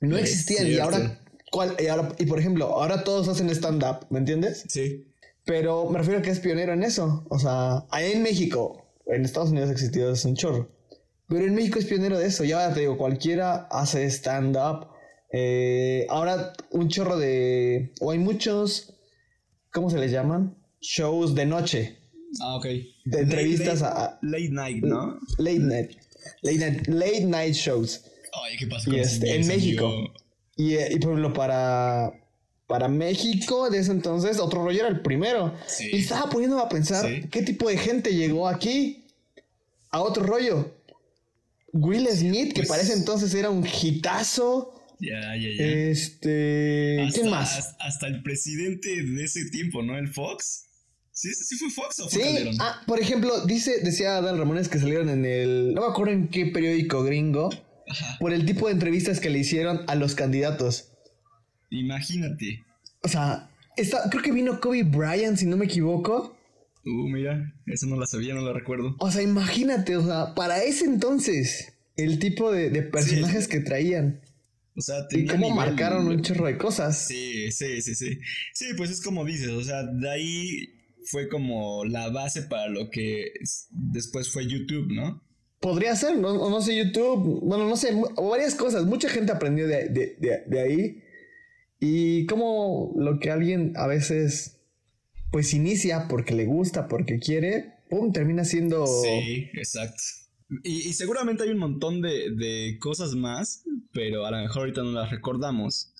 No 0.00 0.16
es 0.16 0.24
existían. 0.24 0.66
Y 0.66 0.78
ahora, 0.78 1.20
¿cuál? 1.50 1.76
Y 1.78 1.86
ahora, 1.86 2.14
y 2.18 2.26
por 2.26 2.38
ejemplo, 2.38 2.66
ahora 2.66 3.04
todos 3.04 3.28
hacen 3.28 3.48
stand-up, 3.50 4.06
¿me 4.10 4.18
entiendes? 4.18 4.64
Sí. 4.68 5.06
Pero 5.44 5.88
me 5.90 5.98
refiero 5.98 6.20
a 6.20 6.22
que 6.22 6.30
es 6.30 6.40
pionero 6.40 6.72
en 6.72 6.82
eso. 6.82 7.26
O 7.30 7.38
sea, 7.38 7.84
allá 7.90 8.08
en 8.08 8.22
México, 8.22 8.84
en 9.06 9.24
Estados 9.24 9.50
Unidos 9.50 9.70
ha 9.70 9.72
existido 9.72 10.10
desde 10.10 10.28
un 10.28 10.36
chorro. 10.36 10.73
Pero 11.28 11.46
en 11.46 11.54
México 11.54 11.78
es 11.78 11.86
pionero 11.86 12.18
de 12.18 12.26
eso. 12.26 12.44
Ya 12.44 12.72
te 12.74 12.80
digo, 12.80 12.96
cualquiera 12.98 13.66
hace 13.70 14.04
stand-up. 14.10 14.88
Eh, 15.32 16.06
ahora 16.10 16.52
un 16.70 16.88
chorro 16.88 17.16
de... 17.18 17.92
O 18.00 18.10
hay 18.10 18.18
muchos... 18.18 18.94
¿Cómo 19.72 19.90
se 19.90 19.98
les 19.98 20.12
llaman? 20.12 20.56
Shows 20.80 21.34
de 21.34 21.46
noche. 21.46 21.98
Ah, 22.40 22.56
ok. 22.56 22.66
De 23.06 23.20
entrevistas 23.20 23.80
late, 23.80 23.94
a, 24.00 24.04
a- 24.04 24.18
Late 24.22 24.48
night, 24.50 24.84
¿no? 24.84 25.18
late 25.38 25.58
night. 25.58 25.90
Late 26.42 26.58
night, 26.58 26.86
late 26.88 27.20
night 27.24 27.54
shows. 27.54 28.04
Ay, 28.44 28.56
¿qué 28.58 28.66
pasa 28.66 28.90
Y 28.90 28.98
este, 29.00 29.34
en 29.34 29.46
México. 29.46 29.90
Y, 30.56 30.74
eh, 30.74 30.88
y 30.92 30.98
por 30.98 31.10
ejemplo, 31.12 31.32
para, 31.32 32.12
para 32.68 32.88
México, 32.88 33.68
de 33.70 33.78
ese 33.78 33.90
entonces, 33.92 34.38
otro 34.38 34.62
rollo 34.64 34.80
era 34.80 34.88
el 34.88 35.00
primero. 35.02 35.54
Sí. 35.66 35.88
Y 35.92 35.98
estaba 36.00 36.30
poniéndome 36.30 36.62
a 36.62 36.68
pensar 36.68 37.04
Sí. 37.06 37.28
qué 37.30 37.42
tipo 37.42 37.68
de 37.68 37.76
gente 37.76 38.14
llegó 38.14 38.46
aquí 38.48 39.06
a 39.90 40.00
otro 40.02 40.22
rollo. 40.24 40.72
Will 41.74 42.06
Smith, 42.08 42.48
que 42.54 42.60
Pues- 42.60 42.68
para 42.68 42.82
ese 42.82 42.94
entonces 42.94 43.34
era 43.34 43.50
un 43.50 43.66
hitazo. 43.66 44.70
Ya, 45.00 45.20
ya, 45.36 45.48
ya. 45.58 45.64
Este. 45.64 47.02
Hasta- 47.02 47.20
¿Quién 47.20 47.30
más? 47.30 47.74
Hasta, 47.80 48.06
el 48.06 48.22
presidente 48.22 48.88
de 49.02 49.24
ese 49.24 49.50
tiempo, 49.50 49.82
¿no? 49.82 49.98
El 49.98 50.08
Fox. 50.08 50.66
¿Sí, 51.10 51.32
sí 51.34 51.56
fue 51.56 51.70
Fox 51.70 52.00
o 52.00 52.08
fue 52.08 52.22
Sí, 52.22 52.24
Calderón? 52.34 52.56
ah, 52.60 52.82
por 52.86 53.00
ejemplo, 53.00 53.44
dice, 53.46 53.80
decía 53.82 54.20
Dan 54.20 54.38
Ramones 54.38 54.68
que 54.68 54.78
salieron 54.78 55.08
en 55.08 55.24
el. 55.24 55.74
No 55.74 55.82
me 55.82 55.88
acuerdo 55.88 56.12
en 56.12 56.28
qué 56.28 56.46
periódico 56.46 57.02
gringo. 57.02 57.50
Ajá. 57.88 58.16
Por 58.18 58.32
el 58.32 58.46
tipo 58.46 58.66
de 58.68 58.72
entrevistas 58.72 59.20
que 59.20 59.28
le 59.30 59.40
hicieron 59.40 59.82
a 59.88 59.94
los 59.96 60.14
candidatos. 60.14 60.92
Imagínate. 61.70 62.64
O 63.02 63.08
sea, 63.08 63.50
está, 63.76 64.08
creo 64.10 64.22
que 64.22 64.32
vino 64.32 64.60
Kobe 64.60 64.84
Bryant, 64.84 65.36
si 65.36 65.46
no 65.46 65.56
me 65.56 65.66
equivoco. 65.66 66.33
Uh, 66.86 67.08
mira, 67.08 67.54
eso 67.66 67.86
no 67.86 67.96
la 67.98 68.06
sabía, 68.06 68.34
no 68.34 68.42
la 68.42 68.52
recuerdo. 68.52 68.96
O 68.98 69.10
sea, 69.10 69.22
imagínate, 69.22 69.96
o 69.96 70.04
sea, 70.04 70.34
para 70.34 70.62
ese 70.62 70.84
entonces, 70.84 71.72
el 71.96 72.18
tipo 72.18 72.52
de, 72.52 72.70
de 72.70 72.82
personajes 72.82 73.48
que 73.48 73.60
traían 73.60 74.20
O 74.76 74.80
sea, 74.80 75.06
y 75.10 75.24
cómo 75.26 75.46
nivel- 75.48 75.56
marcaron 75.56 76.06
un 76.08 76.20
chorro 76.22 76.46
de 76.46 76.58
cosas. 76.58 77.06
Sí, 77.06 77.50
sí, 77.52 77.80
sí, 77.80 77.94
sí. 77.94 78.18
Sí, 78.52 78.66
pues 78.76 78.90
es 78.90 79.00
como 79.00 79.24
dices, 79.24 79.48
o 79.50 79.62
sea, 79.62 79.82
de 79.84 80.10
ahí 80.10 80.68
fue 81.10 81.28
como 81.28 81.84
la 81.84 82.08
base 82.10 82.42
para 82.42 82.68
lo 82.68 82.90
que 82.90 83.28
es- 83.40 83.68
después 83.70 84.30
fue 84.30 84.46
YouTube, 84.46 84.92
¿no? 84.92 85.22
Podría 85.60 85.96
ser, 85.96 86.18
no, 86.18 86.32
o 86.32 86.50
no 86.50 86.60
sé, 86.60 86.76
YouTube, 86.76 87.40
bueno, 87.42 87.66
no 87.66 87.76
sé, 87.76 87.94
varias 88.16 88.54
cosas. 88.54 88.84
Mucha 88.84 89.08
gente 89.08 89.32
aprendió 89.32 89.66
de, 89.66 89.88
de- 89.88 90.16
de- 90.18 90.42
de 90.46 90.60
ahí. 90.60 91.00
Y 91.80 92.26
como 92.26 92.92
lo 92.98 93.18
que 93.18 93.30
alguien 93.30 93.72
a 93.76 93.86
veces, 93.86 94.60
pues 95.34 95.52
inicia 95.52 96.06
porque 96.06 96.32
le 96.32 96.44
gusta, 96.44 96.86
porque 96.86 97.18
quiere, 97.18 97.72
pum, 97.90 98.12
termina 98.12 98.44
siendo... 98.44 98.86
Sí, 98.86 99.50
exacto. 99.54 100.00
Y, 100.62 100.92
seguramente 100.92 101.42
hay 101.42 101.48
un 101.48 101.58
montón 101.58 102.00
de, 102.00 102.30
de 102.30 102.78
cosas 102.78 103.16
más, 103.16 103.64
pero 103.92 104.26
a 104.26 104.30
lo 104.30 104.36
mejor 104.36 104.60
ahorita 104.60 104.84
no 104.84 104.92
las 104.92 105.10
recordamos. 105.10 105.92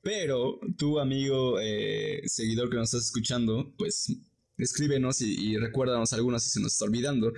Pero 0.00 0.58
tú, 0.78 1.00
amigo, 1.00 1.60
eh, 1.60 2.22
seguidor 2.24 2.70
que 2.70 2.76
nos 2.76 2.94
estás 2.94 3.04
escuchando, 3.04 3.74
pues 3.76 4.10
escríbenos 4.56 5.20
y, 5.20 5.34
y 5.38 5.58
recuérdanos 5.58 6.14
algunas 6.14 6.44
si 6.44 6.48
se 6.48 6.60
nos 6.60 6.72
está 6.72 6.86
olvidando. 6.86 7.34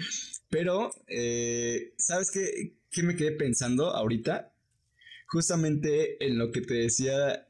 Pero, 0.50 0.92
eh, 1.08 1.94
¿sabes 1.98 2.30
qué, 2.30 2.76
qué 2.92 3.02
me 3.02 3.16
quedé 3.16 3.32
pensando 3.32 3.90
ahorita? 3.90 4.52
justamente 5.30 6.24
en 6.26 6.38
lo 6.38 6.50
que 6.50 6.60
te 6.60 6.74
decía 6.74 7.46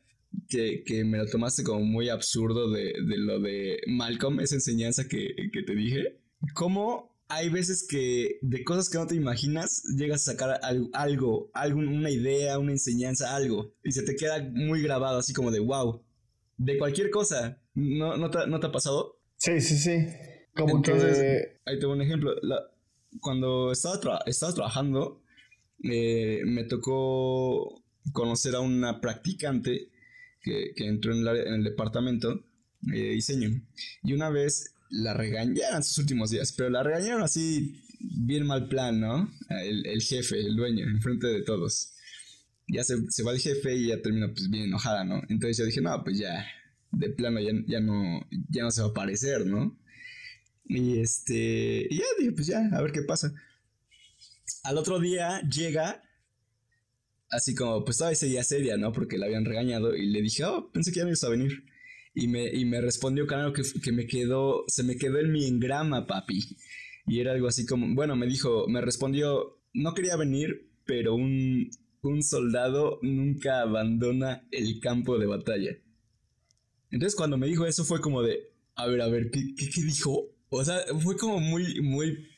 que, 0.48 0.82
que 0.84 1.04
me 1.04 1.18
lo 1.18 1.26
tomaste 1.26 1.62
como 1.62 1.80
muy 1.84 2.08
absurdo 2.08 2.70
de, 2.70 2.92
de 3.06 3.18
lo 3.18 3.40
de 3.40 3.80
Malcolm, 3.86 4.40
esa 4.40 4.56
enseñanza 4.56 5.08
que, 5.08 5.34
que 5.52 5.62
te 5.62 5.74
dije. 5.74 6.20
¿Cómo 6.54 7.10
hay 7.28 7.48
veces 7.48 7.86
que 7.88 8.38
de 8.42 8.64
cosas 8.64 8.90
que 8.90 8.98
no 8.98 9.06
te 9.06 9.14
imaginas 9.14 9.84
llegas 9.96 10.26
a 10.26 10.32
sacar 10.32 10.60
algo, 10.92 11.50
algo, 11.54 11.78
una 11.78 12.10
idea, 12.10 12.58
una 12.58 12.72
enseñanza, 12.72 13.36
algo, 13.36 13.72
y 13.84 13.92
se 13.92 14.02
te 14.02 14.16
queda 14.16 14.42
muy 14.52 14.82
grabado, 14.82 15.18
así 15.18 15.32
como 15.32 15.50
de 15.52 15.60
wow, 15.60 16.02
de 16.56 16.76
cualquier 16.76 17.10
cosa. 17.10 17.62
¿No, 17.74 18.16
no, 18.16 18.30
te, 18.30 18.66
ha 18.66 18.72
pasado? 18.72 19.20
Sí, 19.36 19.60
sí, 19.60 19.76
sí. 19.78 20.06
Como 20.54 20.76
Entonces, 20.76 21.18
que... 21.18 21.60
Ahí 21.66 21.78
tengo 21.78 21.92
un 21.92 22.02
ejemplo. 22.02 22.34
cuando 23.20 23.70
estaba, 23.70 24.20
estaba 24.26 24.52
trabajando, 24.52 25.22
eh, 25.84 26.40
me 26.44 26.64
tocó 26.64 27.82
conocer 28.12 28.56
a 28.56 28.60
una 28.60 29.00
practicante 29.00 29.90
que, 30.42 30.72
que 30.74 30.86
entró 30.86 31.12
en, 31.14 31.26
en, 31.26 31.54
el 31.54 31.64
departamento 31.64 32.44
de 32.80 33.10
diseño. 33.10 33.50
Y 34.02 34.12
una 34.12 34.30
vez 34.30 34.74
la 34.90 35.14
regañaron 35.14 35.82
sus 35.82 35.98
últimos 35.98 36.30
días, 36.30 36.52
pero 36.52 36.70
la 36.70 36.82
regañaron 36.82 37.22
así, 37.22 37.80
bien 38.00 38.46
mal 38.46 38.68
plan, 38.68 39.00
¿no? 39.00 39.30
El, 39.48 39.86
el 39.86 40.02
jefe, 40.02 40.40
el 40.40 40.56
dueño, 40.56 40.84
enfrente 40.84 41.26
de 41.26 41.42
todos. 41.42 41.92
Ya 42.66 42.84
se, 42.84 42.96
se, 43.10 43.22
va 43.22 43.32
el 43.32 43.40
jefe 43.40 43.74
y 43.74 43.88
ya 43.88 44.00
termina 44.00 44.28
pues 44.32 44.48
bien 44.48 44.64
enojada, 44.64 45.04
¿no? 45.04 45.22
Entonces 45.28 45.58
yo 45.58 45.64
dije, 45.64 45.80
no, 45.80 46.02
pues 46.04 46.18
ya, 46.18 46.46
de 46.92 47.10
plano 47.10 47.40
ya, 47.40 47.52
ya, 47.66 47.80
no, 47.80 48.26
ya 48.48 48.62
no 48.62 48.70
se 48.70 48.80
va 48.80 48.88
a 48.88 48.90
aparecer, 48.90 49.46
¿no? 49.46 49.76
Y 50.64 51.00
este, 51.00 51.88
y 51.90 51.98
ya 51.98 52.04
dije, 52.18 52.32
pues 52.32 52.46
ya, 52.46 52.68
a 52.72 52.80
ver 52.80 52.92
qué 52.92 53.02
pasa. 53.02 53.32
Al 54.62 54.78
otro 54.78 55.00
día 55.00 55.40
llega, 55.42 56.02
así 57.30 57.54
como, 57.54 57.84
pues 57.84 57.98
todavía 57.98 58.16
seguía 58.16 58.44
seria, 58.44 58.76
¿no? 58.76 58.92
Porque 58.92 59.18
la 59.18 59.26
habían 59.26 59.44
regañado 59.44 59.96
y 59.96 60.06
le 60.06 60.22
dije, 60.22 60.44
oh, 60.44 60.70
pensé 60.72 60.92
que 60.92 60.98
ya 60.98 61.04
no 61.04 61.10
ibas 61.10 61.24
a 61.24 61.30
venir. 61.30 61.64
Y 62.14 62.28
me, 62.28 62.48
y 62.52 62.64
me 62.64 62.80
respondió, 62.80 63.26
claro, 63.26 63.52
que, 63.52 63.62
que 63.82 63.92
me 63.92 64.06
quedó, 64.06 64.64
se 64.66 64.82
me 64.82 64.96
quedó 64.96 65.18
en 65.18 65.32
mi 65.32 65.46
engrama, 65.46 66.06
papi. 66.06 66.56
Y 67.06 67.20
era 67.20 67.32
algo 67.32 67.48
así 67.48 67.66
como, 67.66 67.94
bueno, 67.94 68.16
me 68.16 68.26
dijo, 68.26 68.66
me 68.68 68.80
respondió, 68.80 69.60
no 69.72 69.94
quería 69.94 70.16
venir, 70.16 70.70
pero 70.84 71.14
un, 71.14 71.70
un 72.02 72.22
soldado 72.22 72.98
nunca 73.02 73.60
abandona 73.60 74.46
el 74.50 74.80
campo 74.80 75.18
de 75.18 75.26
batalla. 75.26 75.76
Entonces 76.90 77.16
cuando 77.16 77.38
me 77.38 77.46
dijo 77.46 77.66
eso 77.66 77.84
fue 77.84 78.00
como 78.00 78.22
de, 78.22 78.40
a 78.74 78.86
ver, 78.86 79.00
a 79.00 79.08
ver, 79.08 79.30
¿qué, 79.30 79.54
qué, 79.56 79.82
dijo? 79.82 80.26
O 80.48 80.64
sea, 80.64 80.80
fue 81.00 81.16
como 81.16 81.38
muy, 81.38 81.80
muy, 81.80 82.28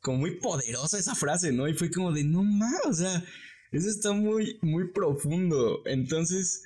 como 0.00 0.18
muy 0.18 0.38
poderosa 0.38 0.98
esa 0.98 1.14
frase, 1.14 1.52
¿no? 1.52 1.68
Y 1.68 1.74
fue 1.74 1.90
como 1.90 2.12
de, 2.12 2.24
no 2.24 2.42
más, 2.42 2.80
o 2.86 2.92
sea, 2.92 3.24
eso 3.72 3.88
está 3.88 4.12
muy, 4.12 4.58
muy 4.62 4.92
profundo. 4.92 5.82
Entonces, 5.86 6.62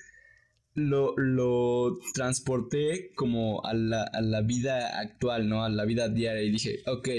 lo, 0.73 1.15
lo 1.17 1.99
transporté 2.13 3.11
como 3.15 3.65
a 3.65 3.73
la, 3.73 4.03
a 4.03 4.21
la, 4.21 4.41
vida 4.41 4.99
actual, 4.99 5.49
¿no? 5.49 5.63
A 5.63 5.69
la 5.69 5.85
vida 5.85 6.09
diaria 6.09 6.43
y 6.43 6.51
dije, 6.51 6.79
ok, 6.85 7.09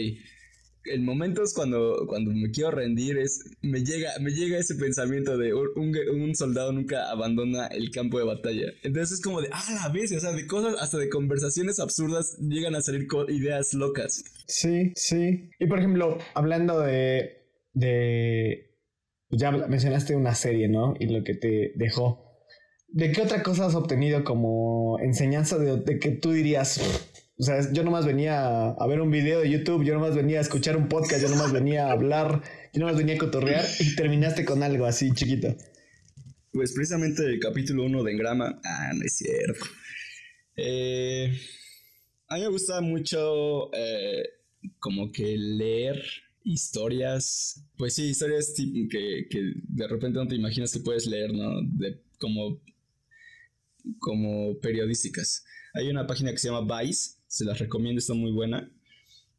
el 0.84 1.02
momento 1.02 1.42
es 1.42 1.54
cuando, 1.54 2.06
cuando 2.06 2.30
me 2.32 2.50
quiero 2.50 2.70
rendir, 2.70 3.18
es, 3.18 3.44
me 3.62 3.84
llega, 3.84 4.12
me 4.20 4.30
llega 4.30 4.58
ese 4.58 4.74
pensamiento 4.74 5.36
de 5.36 5.52
un, 5.54 5.70
un, 5.76 6.34
soldado 6.34 6.72
nunca 6.72 7.10
abandona 7.10 7.66
el 7.66 7.90
campo 7.90 8.18
de 8.18 8.24
batalla. 8.24 8.72
Entonces 8.82 9.18
es 9.18 9.22
como 9.22 9.40
de, 9.40 9.48
ah, 9.52 9.64
la 9.74 9.88
vez, 9.88 10.12
o 10.12 10.20
sea, 10.20 10.32
de 10.32 10.46
cosas, 10.46 10.76
hasta 10.80 10.98
de 10.98 11.08
conversaciones 11.08 11.78
absurdas 11.78 12.36
llegan 12.38 12.74
a 12.74 12.80
salir 12.80 13.06
ideas 13.28 13.74
locas. 13.74 14.24
Sí, 14.46 14.92
sí. 14.94 15.50
Y 15.58 15.66
por 15.66 15.78
ejemplo, 15.78 16.18
hablando 16.34 16.80
de, 16.80 17.42
de, 17.74 18.67
ya 19.30 19.50
mencionaste 19.50 20.16
una 20.16 20.34
serie, 20.34 20.68
¿no? 20.68 20.94
Y 20.98 21.06
lo 21.06 21.24
que 21.24 21.34
te 21.34 21.72
dejó. 21.76 22.24
¿De 22.88 23.12
qué 23.12 23.20
otra 23.20 23.42
cosa 23.42 23.66
has 23.66 23.74
obtenido 23.74 24.24
como 24.24 24.98
enseñanza 25.00 25.58
de, 25.58 25.98
que 25.98 26.10
tú 26.12 26.32
dirías, 26.32 26.80
o 27.38 27.42
sea, 27.42 27.70
yo 27.72 27.84
nomás 27.84 28.06
venía 28.06 28.70
a 28.70 28.86
ver 28.86 29.02
un 29.02 29.10
video 29.10 29.40
de 29.40 29.50
YouTube, 29.50 29.84
yo 29.84 29.92
nomás 29.92 30.16
venía 30.16 30.38
a 30.38 30.42
escuchar 30.42 30.76
un 30.76 30.88
podcast, 30.88 31.20
yo 31.20 31.28
nomás 31.28 31.52
venía 31.52 31.86
a 31.86 31.92
hablar, 31.92 32.42
yo 32.72 32.80
nomás 32.80 32.96
venía 32.96 33.16
a 33.16 33.18
cotorrear 33.18 33.64
y 33.78 33.94
terminaste 33.94 34.46
con 34.46 34.62
algo 34.62 34.86
así 34.86 35.12
chiquito? 35.12 35.54
Pues 36.50 36.72
precisamente 36.72 37.22
el 37.24 37.38
capítulo 37.38 37.84
1 37.84 38.02
de 38.04 38.12
Engrama, 38.12 38.58
ah, 38.64 38.92
no 38.94 39.04
es 39.04 39.16
cierto. 39.16 39.66
Eh, 40.56 41.30
a 42.28 42.36
mí 42.36 42.40
me 42.40 42.48
gusta 42.48 42.80
mucho 42.80 43.70
eh, 43.74 44.24
como 44.78 45.12
que 45.12 45.36
leer 45.36 46.02
historias, 46.52 47.62
pues 47.76 47.94
sí, 47.94 48.04
historias 48.04 48.54
que, 48.56 49.26
que 49.30 49.52
de 49.68 49.88
repente 49.88 50.18
no 50.18 50.26
te 50.26 50.36
imaginas 50.36 50.72
que 50.72 50.80
puedes 50.80 51.06
leer, 51.06 51.32
¿no? 51.32 51.60
De, 51.62 52.02
como 52.18 52.60
como 53.98 54.58
periodísticas. 54.60 55.44
Hay 55.74 55.88
una 55.88 56.06
página 56.06 56.32
que 56.32 56.38
se 56.38 56.48
llama 56.48 56.82
Vice, 56.82 57.16
se 57.26 57.44
las 57.44 57.58
recomiendo, 57.58 57.98
está 57.98 58.14
muy 58.14 58.32
buena. 58.32 58.70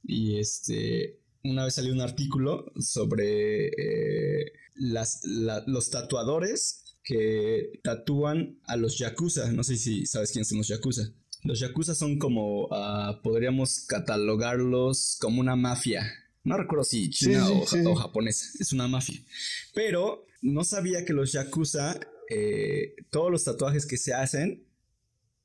Y 0.04 0.40
este, 0.40 1.20
una 1.44 1.66
vez 1.66 1.76
salió 1.76 1.94
un 1.94 2.02
artículo 2.02 2.72
sobre 2.80 3.68
eh, 3.68 4.54
las, 4.76 5.22
los 5.26 5.90
tatuadores 5.90 6.96
que 7.04 7.80
tatúan 7.84 8.60
a 8.66 8.76
los 8.76 8.98
yakuza. 8.98 9.52
No 9.52 9.64
sé 9.64 9.78
si 9.78 10.06
sabes 10.06 10.32
quiénes 10.32 10.50
son 10.50 10.60
los 10.60 10.68
yakuza. 10.68 11.12
Los 11.44 11.60
yakuza 11.60 11.96
son 11.96 12.20
como, 12.20 12.68
ah, 12.72 13.20
podríamos 13.24 13.86
catalogarlos 13.88 15.18
como 15.22 15.42
una 15.42 15.56
mafia. 15.56 16.06
No 16.44 16.58
recuerdo 16.58 16.84
si 16.84 17.10
china 17.10 17.48
o, 17.50 17.64
o 17.64 17.96
japonesa, 17.96 18.48
es 18.60 18.72
una 18.74 18.88
mafia. 18.88 19.20
Pero 19.74 20.26
no 20.42 20.64
sabía 20.64 21.06
que 21.06 21.14
los 21.14 21.32
yakuza 21.32 22.00
eh, 22.30 22.96
todos 23.10 23.32
los 23.32 23.44
tatuajes 23.44 23.86
que 23.86 23.98
se 23.98 24.14
hacen 24.14 24.64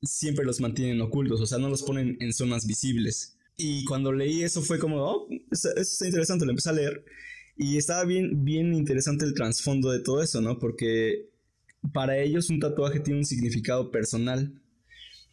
siempre 0.03 0.45
los 0.45 0.61
mantienen 0.61 1.01
ocultos, 1.01 1.41
o 1.41 1.45
sea, 1.47 1.57
no 1.57 1.69
los 1.69 1.83
ponen 1.83 2.17
en 2.19 2.31
zonas 2.31 2.67
visibles. 2.67 3.37
Y 3.57 3.85
cuando 3.85 4.11
leí 4.11 4.43
eso 4.43 4.61
fue 4.61 4.79
como, 4.79 5.03
oh, 5.03 5.27
eso, 5.51 5.69
está 5.75 6.05
interesante, 6.05 6.45
lo 6.45 6.51
empecé 6.51 6.69
a 6.69 6.73
leer. 6.73 7.05
Y 7.57 7.77
estaba 7.77 8.03
bien, 8.03 8.43
bien 8.43 8.73
interesante 8.73 9.25
el 9.25 9.33
trasfondo 9.33 9.91
de 9.91 10.01
todo 10.01 10.21
eso, 10.21 10.41
¿no? 10.41 10.59
Porque 10.59 11.29
para 11.93 12.17
ellos 12.17 12.49
un 12.49 12.59
tatuaje 12.59 12.99
tiene 12.99 13.19
un 13.19 13.25
significado 13.25 13.91
personal. 13.91 14.61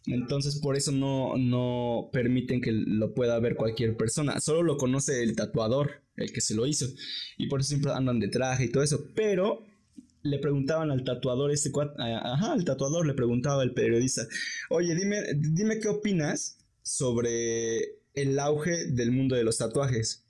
Entonces 0.06 0.58
por 0.58 0.76
eso 0.76 0.90
no, 0.90 1.36
no 1.36 2.10
permiten 2.12 2.60
que 2.60 2.72
lo 2.72 3.14
pueda 3.14 3.38
ver 3.38 3.56
cualquier 3.56 3.96
persona. 3.96 4.40
Solo 4.40 4.62
lo 4.62 4.76
conoce 4.76 5.22
el 5.22 5.36
tatuador, 5.36 6.02
el 6.16 6.32
que 6.32 6.40
se 6.40 6.54
lo 6.54 6.66
hizo. 6.66 6.86
Y 7.38 7.46
por 7.46 7.60
eso 7.60 7.68
siempre 7.68 7.92
andan 7.92 8.18
de 8.18 8.28
traje 8.28 8.64
y 8.64 8.72
todo 8.72 8.82
eso. 8.82 9.06
Pero 9.14 9.64
le 10.22 10.38
preguntaban 10.38 10.90
al 10.90 11.04
tatuador, 11.04 11.50
este 11.50 11.70
ajá, 11.98 12.52
al 12.52 12.64
tatuador 12.64 13.06
le 13.06 13.14
preguntaba 13.14 13.62
el 13.62 13.74
periodista, 13.74 14.26
oye, 14.70 14.94
dime, 14.94 15.22
dime 15.34 15.80
qué 15.80 15.88
opinas 15.88 16.58
sobre 16.82 17.80
el 18.14 18.38
auge 18.38 18.86
del 18.86 19.12
mundo 19.12 19.36
de 19.36 19.44
los 19.44 19.58
tatuajes. 19.58 20.24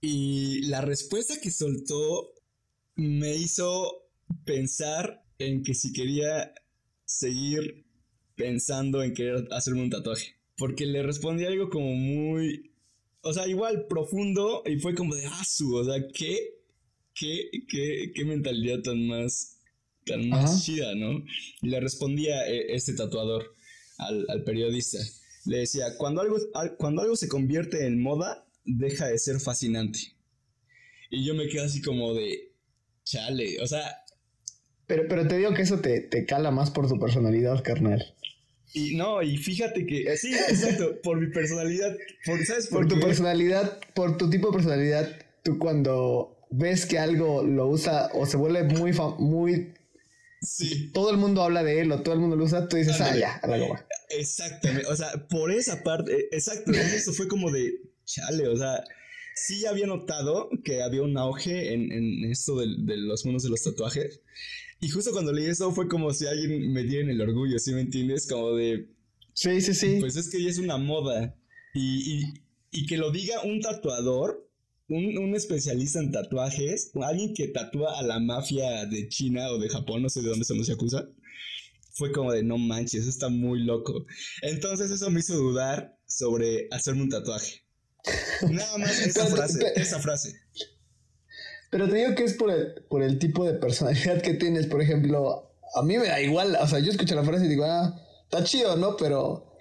Y 0.00 0.62
la 0.66 0.80
respuesta 0.80 1.40
que 1.40 1.50
soltó 1.50 2.32
me 2.96 3.36
hizo 3.36 4.08
pensar 4.44 5.24
en 5.38 5.62
que 5.62 5.74
si 5.74 5.92
quería 5.92 6.52
seguir 7.04 7.86
pensando 8.36 9.02
en 9.02 9.14
querer 9.14 9.48
hacerme 9.50 9.82
un 9.82 9.90
tatuaje. 9.90 10.36
Porque 10.56 10.86
le 10.86 11.02
respondí 11.02 11.44
algo 11.44 11.70
como 11.70 11.94
muy, 11.94 12.72
o 13.22 13.32
sea, 13.32 13.46
igual 13.48 13.86
profundo 13.88 14.62
y 14.66 14.76
fue 14.76 14.94
como 14.94 15.14
de, 15.14 15.26
ah, 15.26 15.42
o 15.74 15.84
sea, 15.84 16.06
¿qué? 16.14 16.62
qué, 17.14 17.50
qué, 17.68 18.12
qué 18.14 18.24
mentalidad 18.24 18.80
tan 18.80 19.06
más, 19.06 19.58
tan 20.06 20.28
más 20.28 20.64
chida, 20.64 20.94
¿no? 20.94 21.24
Y 21.62 21.68
le 21.68 21.80
respondía 21.80 22.46
eh, 22.48 22.74
este 22.74 22.94
tatuador 22.94 23.54
al, 23.98 24.26
al, 24.28 24.44
periodista. 24.44 24.98
Le 25.44 25.58
decía, 25.58 25.96
cuando 25.98 26.20
algo, 26.20 26.36
cuando 26.78 27.02
algo 27.02 27.16
se 27.16 27.28
convierte 27.28 27.86
en 27.86 28.00
moda, 28.00 28.46
deja 28.64 29.06
de 29.06 29.18
ser 29.18 29.40
fascinante. 29.40 29.98
Y 31.10 31.24
yo 31.24 31.34
me 31.34 31.48
quedo 31.48 31.64
así 31.64 31.82
como 31.82 32.14
de, 32.14 32.52
chale, 33.04 33.60
o 33.60 33.66
sea... 33.66 33.98
Pero, 34.86 35.04
pero 35.08 35.26
te 35.26 35.38
digo 35.38 35.54
que 35.54 35.62
eso 35.62 35.78
te, 35.78 36.00
te 36.00 36.26
cala 36.26 36.50
más 36.50 36.70
por 36.70 36.88
tu 36.88 36.98
personalidad, 36.98 37.62
carnal. 37.62 38.14
Y 38.74 38.96
no, 38.96 39.22
y 39.22 39.36
fíjate 39.36 39.86
que, 39.86 40.02
eh, 40.02 40.16
sí, 40.16 40.34
exacto, 40.48 41.00
por 41.02 41.20
mi 41.20 41.28
personalidad, 41.28 41.96
por, 42.24 42.44
¿sabes? 42.44 42.68
Por, 42.68 42.86
por 42.86 42.88
tu 42.88 43.00
personalidad, 43.00 43.80
por 43.94 44.16
tu 44.16 44.30
tipo 44.30 44.48
de 44.48 44.54
personalidad, 44.54 45.18
tú 45.42 45.58
cuando 45.58 46.38
ves 46.50 46.86
que 46.86 46.98
algo 46.98 47.42
lo 47.42 47.68
usa 47.68 48.10
o 48.14 48.26
se 48.26 48.36
vuelve 48.36 48.64
muy, 48.64 48.92
muy 49.18 49.74
Sí. 50.42 50.90
Todo 50.92 51.10
el 51.10 51.18
mundo 51.18 51.42
habla 51.42 51.62
de 51.62 51.80
él 51.80 51.92
o 51.92 52.02
todo 52.02 52.14
el 52.14 52.20
mundo 52.20 52.34
lo 52.34 52.44
usa, 52.44 52.68
tú 52.68 52.76
dices, 52.76 53.00
ah, 53.00 53.16
ya, 53.16 53.36
a 53.36 53.46
la 53.46 53.58
goma. 53.58 53.86
Exactamente, 54.10 54.86
o 54.88 54.96
sea, 54.96 55.28
por 55.28 55.52
esa 55.52 55.84
parte, 55.84 56.12
eh, 56.12 56.28
exacto, 56.32 56.72
eso 56.72 57.12
fue 57.12 57.28
como 57.28 57.52
de, 57.52 57.72
chale, 58.04 58.48
o 58.48 58.56
sea, 58.56 58.82
sí 59.36 59.64
había 59.66 59.86
notado 59.86 60.50
que 60.64 60.82
había 60.82 61.02
un 61.02 61.16
auge 61.16 61.72
en, 61.72 61.92
en 61.92 62.24
esto 62.30 62.58
de, 62.58 62.66
de, 62.78 62.96
los 62.96 63.24
monos 63.24 63.44
de 63.44 63.50
los 63.50 63.62
tatuajes. 63.62 64.20
Y 64.82 64.90
justo 64.90 65.12
cuando 65.12 65.32
leí 65.32 65.46
eso 65.46 65.72
fue 65.72 65.88
como 65.88 66.12
si 66.12 66.26
alguien 66.26 66.70
me 66.72 66.82
diera 66.82 67.10
el 67.10 67.20
orgullo, 67.20 67.58
¿sí 67.58 67.72
me 67.72 67.80
entiendes? 67.80 68.26
Como 68.26 68.52
de... 68.52 68.90
Sí, 69.32 69.62
sí, 69.62 69.72
sí. 69.72 69.96
Pues 70.00 70.16
es 70.16 70.28
que 70.28 70.42
ya 70.42 70.50
es 70.50 70.58
una 70.58 70.76
moda. 70.76 71.34
Y, 71.72 72.18
y, 72.18 72.22
y 72.70 72.86
que 72.86 72.98
lo 72.98 73.10
diga 73.10 73.42
un 73.42 73.60
tatuador 73.60 74.52
un, 74.92 75.18
un 75.18 75.34
especialista 75.34 76.00
en 76.00 76.12
tatuajes, 76.12 76.90
alguien 77.02 77.34
que 77.34 77.48
tatúa 77.48 77.98
a 77.98 78.02
la 78.02 78.20
mafia 78.20 78.86
de 78.86 79.08
China 79.08 79.50
o 79.50 79.58
de 79.58 79.68
Japón, 79.68 80.02
no 80.02 80.08
sé 80.08 80.22
de 80.22 80.28
dónde 80.28 80.44
son 80.44 80.58
los 80.58 80.66
Yakuza, 80.66 81.08
fue 81.94 82.12
como 82.12 82.32
de 82.32 82.42
no 82.42 82.58
manches, 82.58 83.06
está 83.06 83.28
muy 83.28 83.62
loco. 83.62 84.06
Entonces 84.42 84.90
eso 84.90 85.10
me 85.10 85.20
hizo 85.20 85.36
dudar 85.36 85.98
sobre 86.06 86.68
hacerme 86.70 87.02
un 87.02 87.08
tatuaje. 87.08 87.64
Nada 88.50 88.78
más 88.78 89.00
esa 89.00 89.26
frase, 89.26 89.60
esa 89.76 89.98
frase. 90.00 90.34
Pero 91.72 91.88
te 91.88 91.96
digo 91.96 92.14
que 92.14 92.24
es 92.24 92.34
por 92.34 92.50
el, 92.50 92.84
por 92.90 93.02
el 93.02 93.18
tipo 93.18 93.46
de 93.46 93.54
personalidad 93.54 94.20
que 94.20 94.34
tienes. 94.34 94.66
Por 94.66 94.82
ejemplo, 94.82 95.50
a 95.74 95.82
mí 95.82 95.96
me 95.96 96.06
da 96.06 96.20
igual. 96.20 96.54
O 96.60 96.66
sea, 96.66 96.80
yo 96.80 96.90
escucho 96.90 97.14
la 97.14 97.24
frase 97.24 97.46
y 97.46 97.48
digo, 97.48 97.64
ah, 97.64 97.98
está 98.24 98.44
chido, 98.44 98.76
¿no? 98.76 98.98
Pero. 98.98 99.56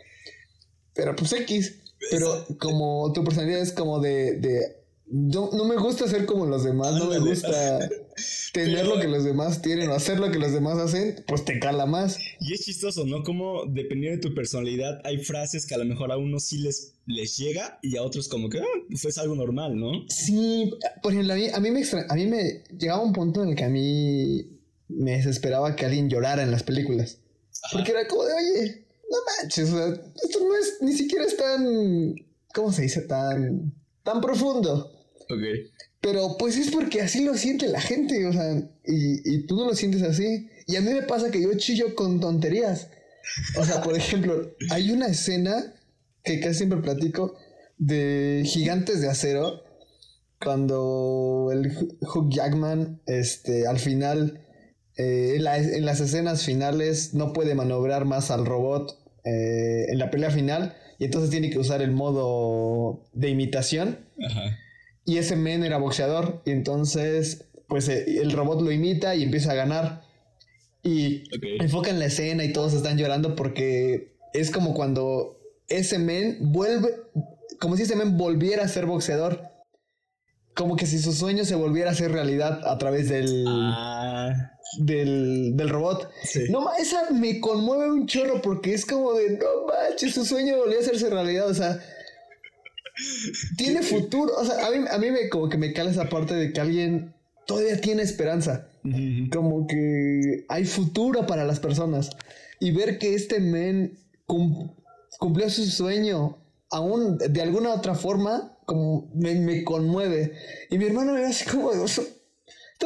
Pero 0.93 1.15
pues 1.15 1.31
X. 1.31 1.79
Pero 2.11 2.45
como 2.59 3.13
tu 3.13 3.23
personalidad 3.23 3.61
es 3.61 3.71
como 3.71 4.01
de. 4.01 4.33
de 4.33 4.80
no, 5.13 5.49
no 5.51 5.65
me 5.65 5.75
gusta 5.75 6.07
ser 6.07 6.25
como 6.25 6.45
los 6.45 6.63
demás, 6.63 6.93
no 6.95 7.05
me 7.07 7.19
gusta 7.19 7.49
tener 8.53 8.77
Pero- 8.83 8.95
lo 8.95 9.01
que 9.01 9.07
los 9.07 9.23
demás 9.23 9.61
tienen 9.61 9.89
o 9.89 9.93
hacer 9.93 10.19
lo 10.19 10.31
que 10.31 10.39
los 10.39 10.51
demás 10.53 10.77
hacen, 10.77 11.23
pues 11.27 11.43
te 11.45 11.59
cala 11.59 11.85
más. 11.85 12.17
Y 12.39 12.53
es 12.53 12.61
chistoso, 12.61 13.05
¿no? 13.05 13.23
Como 13.23 13.65
dependiendo 13.67 14.21
de 14.21 14.29
tu 14.29 14.33
personalidad, 14.35 15.01
hay 15.03 15.17
frases 15.17 15.65
que 15.65 15.75
a 15.75 15.77
lo 15.77 15.85
mejor 15.85 16.11
a 16.11 16.17
unos 16.17 16.45
sí 16.45 16.59
les, 16.59 16.93
les 17.05 17.37
llega 17.37 17.77
y 17.81 17.97
a 17.97 18.03
otros 18.03 18.27
como 18.29 18.49
que 18.49 18.59
ah, 18.59 18.65
pues 18.89 19.03
es 19.05 19.17
algo 19.17 19.35
normal, 19.35 19.77
¿no? 19.77 19.91
Sí, 20.07 20.71
por 21.03 21.11
ejemplo, 21.11 21.33
a 21.33 21.35
mí, 21.37 21.47
a 21.53 21.59
mí 21.59 21.71
me 21.71 21.79
extra- 21.81 22.05
a 22.07 22.15
mí 22.15 22.25
me 22.27 22.63
llegaba 22.77 23.01
un 23.03 23.13
punto 23.13 23.43
en 23.43 23.49
el 23.49 23.55
que 23.55 23.65
a 23.65 23.69
mí 23.69 24.59
me 24.87 25.11
desesperaba 25.17 25.75
que 25.75 25.85
alguien 25.85 26.09
llorara 26.09 26.43
en 26.43 26.51
las 26.51 26.63
películas. 26.63 27.17
Porque 27.73 27.91
era 27.91 28.07
como 28.07 28.23
de, 28.23 28.33
oye, 28.33 28.85
no 29.09 29.17
manches, 29.41 29.69
o 29.71 29.75
sea, 29.77 29.87
esto 30.23 30.39
no 30.39 30.55
es, 30.55 30.77
ni 30.81 30.93
siquiera 30.93 31.25
es 31.25 31.35
tan, 31.37 32.15
¿cómo 32.53 32.71
se 32.71 32.83
dice? 32.83 33.01
Tan, 33.01 33.73
tan 34.03 34.19
profundo. 34.21 34.89
Pero 36.01 36.35
pues 36.39 36.57
es 36.57 36.71
porque 36.71 37.01
así 37.01 37.23
lo 37.23 37.35
siente 37.35 37.67
la 37.67 37.79
gente, 37.81 38.25
o 38.25 38.33
sea, 38.33 38.53
y, 38.85 39.35
y 39.35 39.45
tú 39.45 39.55
no 39.55 39.65
lo 39.67 39.75
sientes 39.75 40.01
así. 40.01 40.49
Y 40.67 40.75
a 40.75 40.81
mí 40.81 40.91
me 40.93 41.03
pasa 41.03 41.29
que 41.31 41.41
yo 41.41 41.53
chillo 41.57 41.93
con 41.95 42.19
tonterías. 42.19 42.89
O 43.57 43.63
sea, 43.65 43.81
por 43.83 43.95
ejemplo, 43.95 44.51
hay 44.71 44.91
una 44.91 45.07
escena 45.07 45.73
que 46.23 46.39
casi 46.39 46.55
siempre 46.59 46.79
platico 46.81 47.35
de 47.77 48.41
Gigantes 48.45 49.01
de 49.01 49.09
Acero, 49.09 49.63
cuando 50.43 51.49
el 51.51 51.71
Hu- 51.75 51.97
Hugh 52.01 52.31
Jackman, 52.33 52.99
este, 53.05 53.67
al 53.67 53.79
final, 53.79 54.41
eh, 54.97 55.33
en, 55.35 55.43
la- 55.43 55.57
en 55.57 55.85
las 55.85 55.99
escenas 55.99 56.43
finales, 56.43 57.13
no 57.13 57.31
puede 57.33 57.53
maniobrar 57.55 58.05
más 58.05 58.31
al 58.31 58.45
robot 58.45 58.97
eh, 59.23 59.85
en 59.89 59.99
la 59.99 60.09
pelea 60.09 60.31
final, 60.31 60.75
y 60.97 61.05
entonces 61.05 61.29
tiene 61.29 61.49
que 61.51 61.59
usar 61.59 61.81
el 61.83 61.91
modo 61.91 63.03
de 63.13 63.29
imitación. 63.29 63.99
Ajá. 64.25 64.57
Y 65.11 65.17
ese 65.17 65.35
men 65.35 65.63
era 65.63 65.77
boxeador. 65.77 66.41
Y 66.45 66.51
entonces, 66.51 67.45
pues 67.67 67.89
eh, 67.89 68.19
el 68.21 68.31
robot 68.31 68.61
lo 68.61 68.71
imita 68.71 69.15
y 69.15 69.23
empieza 69.23 69.51
a 69.51 69.55
ganar. 69.55 70.03
Y 70.83 71.23
Ok. 71.35 71.43
enfocan 71.61 71.99
la 71.99 72.05
escena 72.05 72.43
y 72.43 72.53
todos 72.53 72.73
están 72.73 72.97
llorando 72.97 73.35
porque 73.35 74.15
es 74.33 74.51
como 74.51 74.73
cuando 74.73 75.37
ese 75.67 75.99
men 75.99 76.37
vuelve, 76.53 76.95
como 77.59 77.75
si 77.75 77.83
ese 77.83 77.95
men 77.95 78.17
volviera 78.17 78.63
a 78.63 78.67
ser 78.67 78.85
boxeador. 78.85 79.41
Como 80.55 80.75
que 80.75 80.85
si 80.85 80.99
su 80.99 81.13
sueño 81.13 81.45
se 81.45 81.55
volviera 81.55 81.89
a 81.89 81.93
hacer 81.93 82.11
realidad 82.11 82.61
a 82.67 82.77
través 82.77 83.07
del, 83.09 83.45
Ah, 83.47 84.51
del, 84.79 85.55
del 85.55 85.69
robot. 85.69 86.09
sí. 86.23 86.43
No, 86.49 86.69
esa 86.79 87.09
me 87.11 87.39
conmueve 87.39 87.91
un 87.91 88.05
chorro 88.05 88.41
porque 88.41 88.73
es 88.73 88.85
como 88.85 89.13
de, 89.13 89.31
no 89.37 89.45
manches, 89.67 90.13
su 90.13 90.25
sueño 90.25 90.57
volvió 90.57 90.77
a 90.77 90.81
hacerse 90.81 91.09
realidad, 91.09 91.47
o 91.49 91.53
sea, 91.53 91.79
tiene 93.57 93.81
futuro, 93.83 94.33
o 94.37 94.45
sea, 94.45 94.67
a 94.67 94.71
mí, 94.71 94.85
a 94.89 94.97
mí 94.97 95.11
me 95.11 95.29
como 95.29 95.49
que 95.49 95.57
me 95.57 95.73
cala 95.73 95.91
esa 95.91 96.09
parte 96.09 96.33
de 96.35 96.53
que 96.53 96.61
alguien 96.61 97.13
todavía 97.47 97.79
tiene 97.81 98.03
esperanza, 98.03 98.67
como 99.31 99.67
que 99.67 100.45
hay 100.49 100.65
futuro 100.65 101.25
para 101.27 101.45
las 101.45 101.59
personas 101.59 102.09
y 102.59 102.71
ver 102.71 102.97
que 102.99 103.13
este 103.15 103.39
men 103.39 103.97
cum- 104.25 104.71
cumplió 105.19 105.49
su 105.49 105.65
sueño 105.65 106.37
aún 106.69 107.17
de 107.17 107.41
alguna 107.41 107.73
otra 107.73 107.95
forma, 107.95 108.57
como 108.65 109.11
me, 109.13 109.35
me 109.35 109.63
conmueve. 109.63 110.33
Y 110.69 110.77
mi 110.77 110.85
hermano 110.85 111.13
me 111.13 111.19
ve 111.21 111.27
así 111.27 111.43
como, 111.45 111.71
esta 111.73 112.03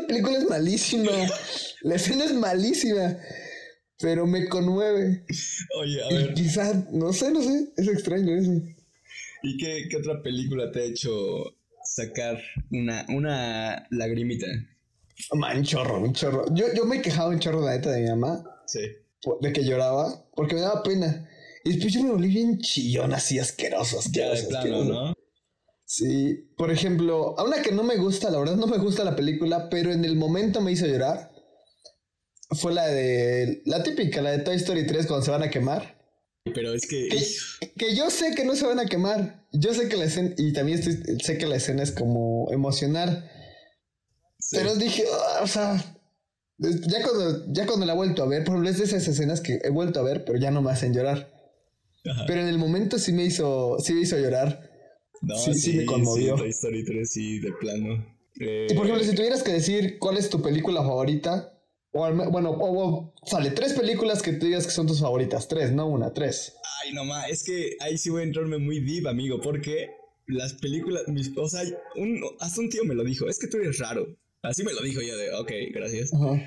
película 0.07 0.37
es 0.37 0.49
malísima, 0.49 1.11
la 1.81 1.95
escena 1.95 2.25
es 2.25 2.33
malísima, 2.33 3.15
pero 3.99 4.25
me 4.25 4.47
conmueve. 4.49 5.23
Oye, 5.79 6.03
a 6.03 6.11
Y 6.31 6.33
quizás, 6.33 6.91
no 6.91 7.13
sé, 7.13 7.31
no 7.31 7.41
sé, 7.43 7.69
es 7.77 7.87
extraño 7.87 8.35
eso. 8.35 8.51
¿Y 9.45 9.57
qué, 9.57 9.87
qué 9.89 9.97
otra 9.97 10.21
película 10.21 10.71
te 10.71 10.79
ha 10.81 10.83
hecho 10.83 11.11
sacar 11.83 12.41
una, 12.71 13.05
una 13.09 13.87
lagrimita? 13.91 14.47
Man, 15.33 15.57
un 15.59 15.63
chorro, 15.63 16.01
un 16.01 16.13
chorro. 16.13 16.45
Yo, 16.53 16.65
yo 16.75 16.85
me 16.85 17.01
quejaba 17.01 17.29
un 17.29 17.39
chorro, 17.39 17.61
la 17.63 17.75
neta, 17.75 17.91
de 17.91 18.01
mi 18.01 18.09
mamá, 18.09 18.43
Sí. 18.67 18.81
de 19.41 19.53
que 19.53 19.63
lloraba, 19.63 20.25
porque 20.35 20.55
me 20.55 20.61
daba 20.61 20.83
pena. 20.83 21.29
Y 21.63 21.71
después 21.73 21.93
yo 21.93 22.03
me 22.03 22.11
volví 22.11 22.27
bien 22.29 22.59
chillón, 22.59 23.13
así 23.13 23.39
asqueroso, 23.39 23.99
Ya 24.11 24.33
de 24.33 24.43
plano, 24.43 24.57
asqueroso. 24.57 24.93
¿no? 24.93 25.13
Sí, 25.85 26.49
por 26.57 26.71
ejemplo, 26.71 27.39
a 27.39 27.43
una 27.43 27.61
que 27.61 27.71
no 27.71 27.83
me 27.83 27.95
gusta, 27.97 28.29
la 28.31 28.39
verdad 28.39 28.55
no 28.55 28.67
me 28.67 28.77
gusta 28.77 29.03
la 29.03 29.15
película, 29.15 29.69
pero 29.69 29.91
en 29.91 30.03
el 30.03 30.15
momento 30.15 30.59
me 30.61 30.71
hizo 30.71 30.85
llorar. 30.87 31.31
Fue 32.51 32.73
la 32.73 32.87
de. 32.87 33.61
La 33.65 33.83
típica, 33.83 34.21
la 34.21 34.31
de 34.31 34.39
Toy 34.39 34.55
Story 34.55 34.85
3 34.85 35.07
cuando 35.07 35.25
se 35.25 35.31
van 35.31 35.43
a 35.43 35.49
quemar. 35.49 35.94
Pero 36.53 36.73
es 36.73 36.85
que. 36.87 37.07
Que, 37.09 37.71
que 37.77 37.95
yo 37.95 38.09
sé 38.09 38.35
que 38.35 38.45
no 38.45 38.55
se 38.55 38.65
van 38.65 38.79
a 38.79 38.85
quemar. 38.85 39.45
Yo 39.51 39.73
sé 39.73 39.89
que 39.89 39.97
la 39.97 40.05
escena. 40.05 40.33
Y 40.37 40.53
también 40.53 40.79
estoy- 40.79 41.19
sé 41.21 41.37
que 41.37 41.47
la 41.47 41.55
escena 41.55 41.83
es 41.83 41.91
como 41.91 42.47
emocional. 42.51 43.29
sí. 44.39 44.57
Pero 44.57 44.75
dije, 44.75 45.03
"Ah", 45.11 45.39
o 45.43 45.47
sea. 45.47 45.83
Ya 46.57 47.01
cuando, 47.03 47.51
ya 47.51 47.65
cuando 47.65 47.85
la 47.85 47.91
he 47.93 47.95
vuelto 47.97 48.23
a 48.23 48.27
ver, 48.27 48.43
por 48.45 48.53
ejemplo, 48.53 48.69
es 48.69 48.77
de 48.77 48.85
esas 48.85 49.05
escenas 49.07 49.41
que 49.41 49.59
he 49.63 49.69
vuelto 49.69 49.99
a 49.99 50.03
ver, 50.03 50.23
pero 50.23 50.39
ya 50.39 50.51
no 50.51 50.61
me 50.61 50.71
hacen 50.71 50.93
llorar. 50.93 51.29
Ajá. 52.09 52.23
Pero 52.27 52.41
en 52.41 52.47
el 52.47 52.57
momento 52.57 52.97
sí 52.97 53.11
me 53.11 53.25
hizo, 53.25 53.77
sí 53.79 53.93
me 53.93 54.01
hizo 54.01 54.17
llorar. 54.17 54.69
No, 55.21 55.35
sí, 55.37 55.53
sí 55.55 55.73
me 55.73 55.85
conmovió. 55.85 56.35
Sí, 56.35 56.41
Toy 56.43 56.49
Story 56.51 56.85
3, 56.85 57.09
sí, 57.11 57.39
de 57.39 57.51
plano. 57.59 58.05
Eh, 58.39 58.67
Y 58.69 58.73
por 58.73 58.85
ejemplo, 58.85 59.03
si 59.03 59.15
tuvieras 59.15 59.43
que 59.43 59.51
decir 59.51 59.97
cuál 59.99 60.15
es 60.17 60.29
tu 60.29 60.41
película 60.41 60.81
favorita, 60.81 61.54
o 61.95 62.29
bueno, 62.31 62.51
o, 62.51 63.13
sale 63.25 63.51
tres 63.51 63.73
películas 63.73 64.21
que 64.21 64.33
tú 64.33 64.45
digas 64.45 64.65
que 64.65 64.71
son 64.73 64.85
tus 64.85 64.99
favoritas, 64.99 65.47
tres, 65.47 65.71
no 65.71 65.87
una, 65.87 66.13
tres. 66.13 66.53
Ay, 66.83 66.93
no 66.93 67.05
ma, 67.05 67.25
es 67.27 67.43
que 67.43 67.77
ahí 67.79 67.97
sí 67.97 68.09
voy 68.09 68.21
a 68.21 68.25
entrarme 68.25 68.57
muy 68.57 68.79
deep, 68.81 69.07
amigo, 69.07 69.39
porque 69.41 69.91
las 70.27 70.53
películas, 70.53 71.07
mis- 71.07 71.31
o 71.37 71.47
sea, 71.47 71.61
un, 71.95 72.19
hasta 72.39 72.59
un 72.61 72.69
tío 72.69 72.83
me 72.83 72.95
lo 72.95 73.03
dijo, 73.03 73.27
es 73.29 73.39
que 73.39 73.47
tú 73.47 73.57
eres 73.57 73.79
raro. 73.79 74.05
Así 74.41 74.63
me 74.63 74.73
lo 74.73 74.81
dijo 74.81 75.01
yo 75.01 75.17
de, 75.17 75.33
ok, 75.35 75.51
gracias. 75.73 76.13
Ajá. 76.13 76.39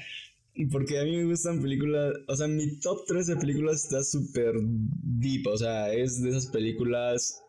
Porque 0.71 0.99
a 0.99 1.05
mí 1.05 1.17
me 1.17 1.25
gustan 1.25 1.63
películas, 1.63 2.15
o 2.27 2.37
sea, 2.37 2.47
mi 2.49 2.79
top 2.81 3.05
3 3.07 3.27
de 3.29 3.37
películas 3.37 3.85
está 3.85 4.03
súper 4.03 4.55
deep, 4.61 5.47
o 5.47 5.57
sea, 5.57 5.93
es 5.93 6.21
de 6.23 6.31
esas 6.31 6.47
películas 6.47 7.41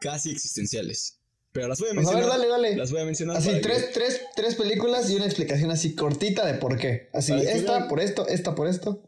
casi 0.00 0.30
existenciales. 0.30 1.17
Pero 1.52 1.68
las 1.68 1.80
voy 1.80 1.90
a 1.90 1.94
Pues 1.94 2.06
a 2.06 2.10
ver, 2.10 2.18
mencionar. 2.20 2.38
dale, 2.48 2.48
dale. 2.68 2.76
Las 2.76 2.92
voy 2.92 3.00
a 3.00 3.04
mencionar. 3.04 3.36
Así, 3.38 3.50
que- 3.50 3.60
tres, 3.60 3.90
tres, 3.92 4.20
tres 4.36 4.54
películas 4.54 5.10
y 5.10 5.16
una 5.16 5.24
explicación 5.24 5.70
así 5.70 5.94
cortita 5.94 6.46
de 6.46 6.54
por 6.58 6.76
qué. 6.78 7.08
Así, 7.12 7.32
Para 7.32 7.42
esta 7.50 7.72
vean. 7.78 7.88
por 7.88 8.00
esto, 8.00 8.28
esta 8.28 8.54
por 8.54 8.68
esto. 8.68 9.02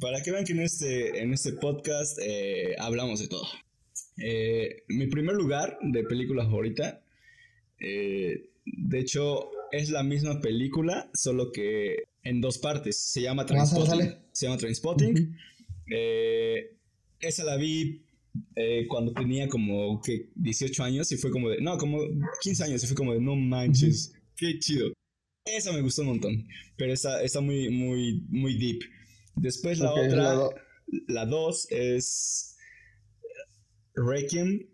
Para 0.00 0.22
que 0.22 0.30
vean 0.30 0.44
que 0.44 0.52
en 0.52 0.60
este, 0.60 1.20
en 1.20 1.32
este 1.32 1.52
podcast 1.54 2.16
eh, 2.22 2.76
hablamos 2.78 3.18
de 3.20 3.26
todo. 3.28 3.46
Eh, 4.18 4.84
mi 4.88 5.08
primer 5.08 5.34
lugar 5.34 5.78
de 5.82 6.04
película 6.04 6.44
favorita, 6.44 7.02
eh, 7.80 8.50
de 8.64 8.98
hecho, 9.00 9.50
es 9.72 9.90
la 9.90 10.02
misma 10.02 10.40
película, 10.40 11.10
solo 11.14 11.50
que 11.52 12.04
en 12.22 12.40
dos 12.40 12.58
partes. 12.58 13.00
Se 13.00 13.22
llama 13.22 13.44
Ah, 13.50 13.66
sale. 13.66 14.18
Se 14.32 14.46
llama 14.46 14.58
Trainspotting. 14.58 15.12
Ujú. 15.12 15.32
Eh, 15.92 16.76
esa 17.20 17.44
la 17.44 17.56
vi 17.56 18.04
eh, 18.56 18.86
cuando 18.88 19.12
tenía 19.12 19.48
como 19.48 20.00
que 20.00 20.30
18 20.34 20.82
años 20.84 21.10
y 21.12 21.16
fue 21.16 21.30
como 21.30 21.48
de, 21.50 21.60
no, 21.60 21.76
como 21.78 21.98
15 22.42 22.64
años 22.64 22.82
y 22.84 22.86
fue 22.86 22.96
como 22.96 23.12
de, 23.14 23.20
no 23.20 23.34
manches, 23.36 24.12
qué 24.36 24.58
chido. 24.58 24.92
Esa 25.44 25.72
me 25.72 25.80
gustó 25.80 26.02
un 26.02 26.08
montón, 26.08 26.46
pero 26.76 26.92
está, 26.92 27.22
está 27.22 27.40
muy, 27.40 27.70
muy, 27.70 28.22
muy 28.28 28.56
deep. 28.58 28.80
Después 29.36 29.78
la 29.78 29.92
Ok, 29.92 29.98
otra, 30.06 30.22
la 30.22 30.32
do- 30.34 30.54
la 31.08 31.26
2 31.26 31.66
es 31.70 32.56
Requiem, 33.94 34.66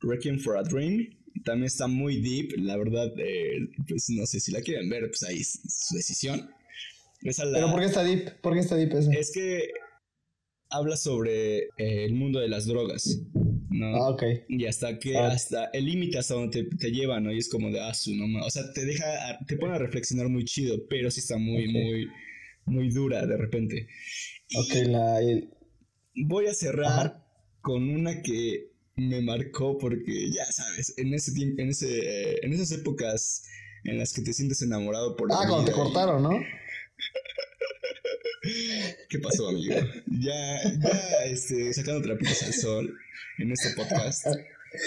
Requiem 0.00 0.38
for 0.38 0.56
a 0.56 0.62
Dream. 0.62 1.08
También 1.44 1.66
está 1.66 1.86
muy 1.88 2.20
deep, 2.20 2.52
la 2.58 2.76
verdad, 2.76 3.12
eh, 3.18 3.58
pues 3.88 4.08
no 4.10 4.24
sé 4.24 4.40
si 4.40 4.52
la 4.52 4.60
quieren 4.62 4.88
ver, 4.88 5.08
pues 5.08 5.22
ahí 5.24 5.40
es 5.40 5.60
su 5.68 5.94
decisión. 5.96 6.48
Esa 7.22 7.44
la- 7.44 7.58
Pero 7.58 7.70
¿por 7.70 7.80
qué 7.80 7.86
está 7.86 8.02
deep? 8.04 8.40
¿Por 8.40 8.54
qué 8.54 8.60
está 8.60 8.76
deep 8.76 8.92
ese? 8.94 9.10
es 9.18 9.30
que 9.32 9.68
habla 10.76 10.96
sobre 10.96 11.58
eh, 11.76 12.04
el 12.04 12.14
mundo 12.14 12.40
de 12.40 12.48
las 12.48 12.66
drogas, 12.66 13.20
¿no? 13.70 13.86
Ah, 13.96 14.10
ok. 14.10 14.22
Y 14.48 14.66
hasta 14.66 14.98
que, 14.98 15.16
Ah. 15.16 15.28
hasta 15.28 15.66
el 15.72 15.84
límite 15.86 16.18
hasta 16.18 16.34
donde 16.34 16.64
te, 16.64 16.76
te 16.76 16.90
lleva, 16.90 17.20
¿no? 17.20 17.32
Y 17.32 17.38
es 17.38 17.48
como 17.48 17.70
de, 17.70 17.80
ah, 17.80 17.94
su, 17.94 18.14
no 18.14 18.26
ma-". 18.26 18.44
O 18.44 18.50
sea, 18.50 18.62
te 18.72 18.84
deja, 18.84 19.04
te 19.46 19.56
pone 19.56 19.74
a 19.74 19.78
reflexionar 19.78 20.28
muy 20.28 20.44
chido, 20.44 20.86
pero 20.88 21.10
sí 21.10 21.20
está 21.20 21.36
muy, 21.38 21.68
muy, 21.72 22.08
muy 22.66 22.88
dura 22.90 23.26
de 23.26 23.36
repente. 23.36 23.88
Y 24.48 24.58
Ok, 24.58 24.88
la... 24.88 25.20
el- 25.20 25.50
voy 26.26 26.46
a 26.46 26.54
cerrar 26.54 26.86
Ajá. 26.86 27.26
con 27.60 27.88
una 27.90 28.22
que 28.22 28.70
me 28.96 29.20
marcó 29.22 29.76
porque, 29.78 30.30
ya 30.30 30.44
sabes, 30.46 30.94
en 30.98 31.12
ese 31.14 31.32
tiempo, 31.32 31.60
en 31.62 31.70
ese, 31.70 31.98
eh, 32.34 32.38
en 32.42 32.52
esas 32.52 32.70
épocas 32.72 33.42
en 33.82 33.98
las 33.98 34.12
que 34.14 34.22
te 34.22 34.32
sientes 34.32 34.62
enamorado 34.62 35.16
por 35.16 35.28
Ah, 35.32 35.44
cuando 35.48 35.64
te 35.64 35.72
cortaron, 35.72 36.22
¿no? 36.22 36.30
¿Qué 39.08 39.18
pasó, 39.20 39.48
amigo? 39.48 39.74
Ya, 40.20 40.62
ya, 40.80 41.24
este, 41.26 41.72
sacando 41.72 42.02
trapitos 42.02 42.42
al 42.42 42.52
sol 42.52 42.98
en 43.38 43.52
este 43.52 43.70
podcast. 43.76 44.26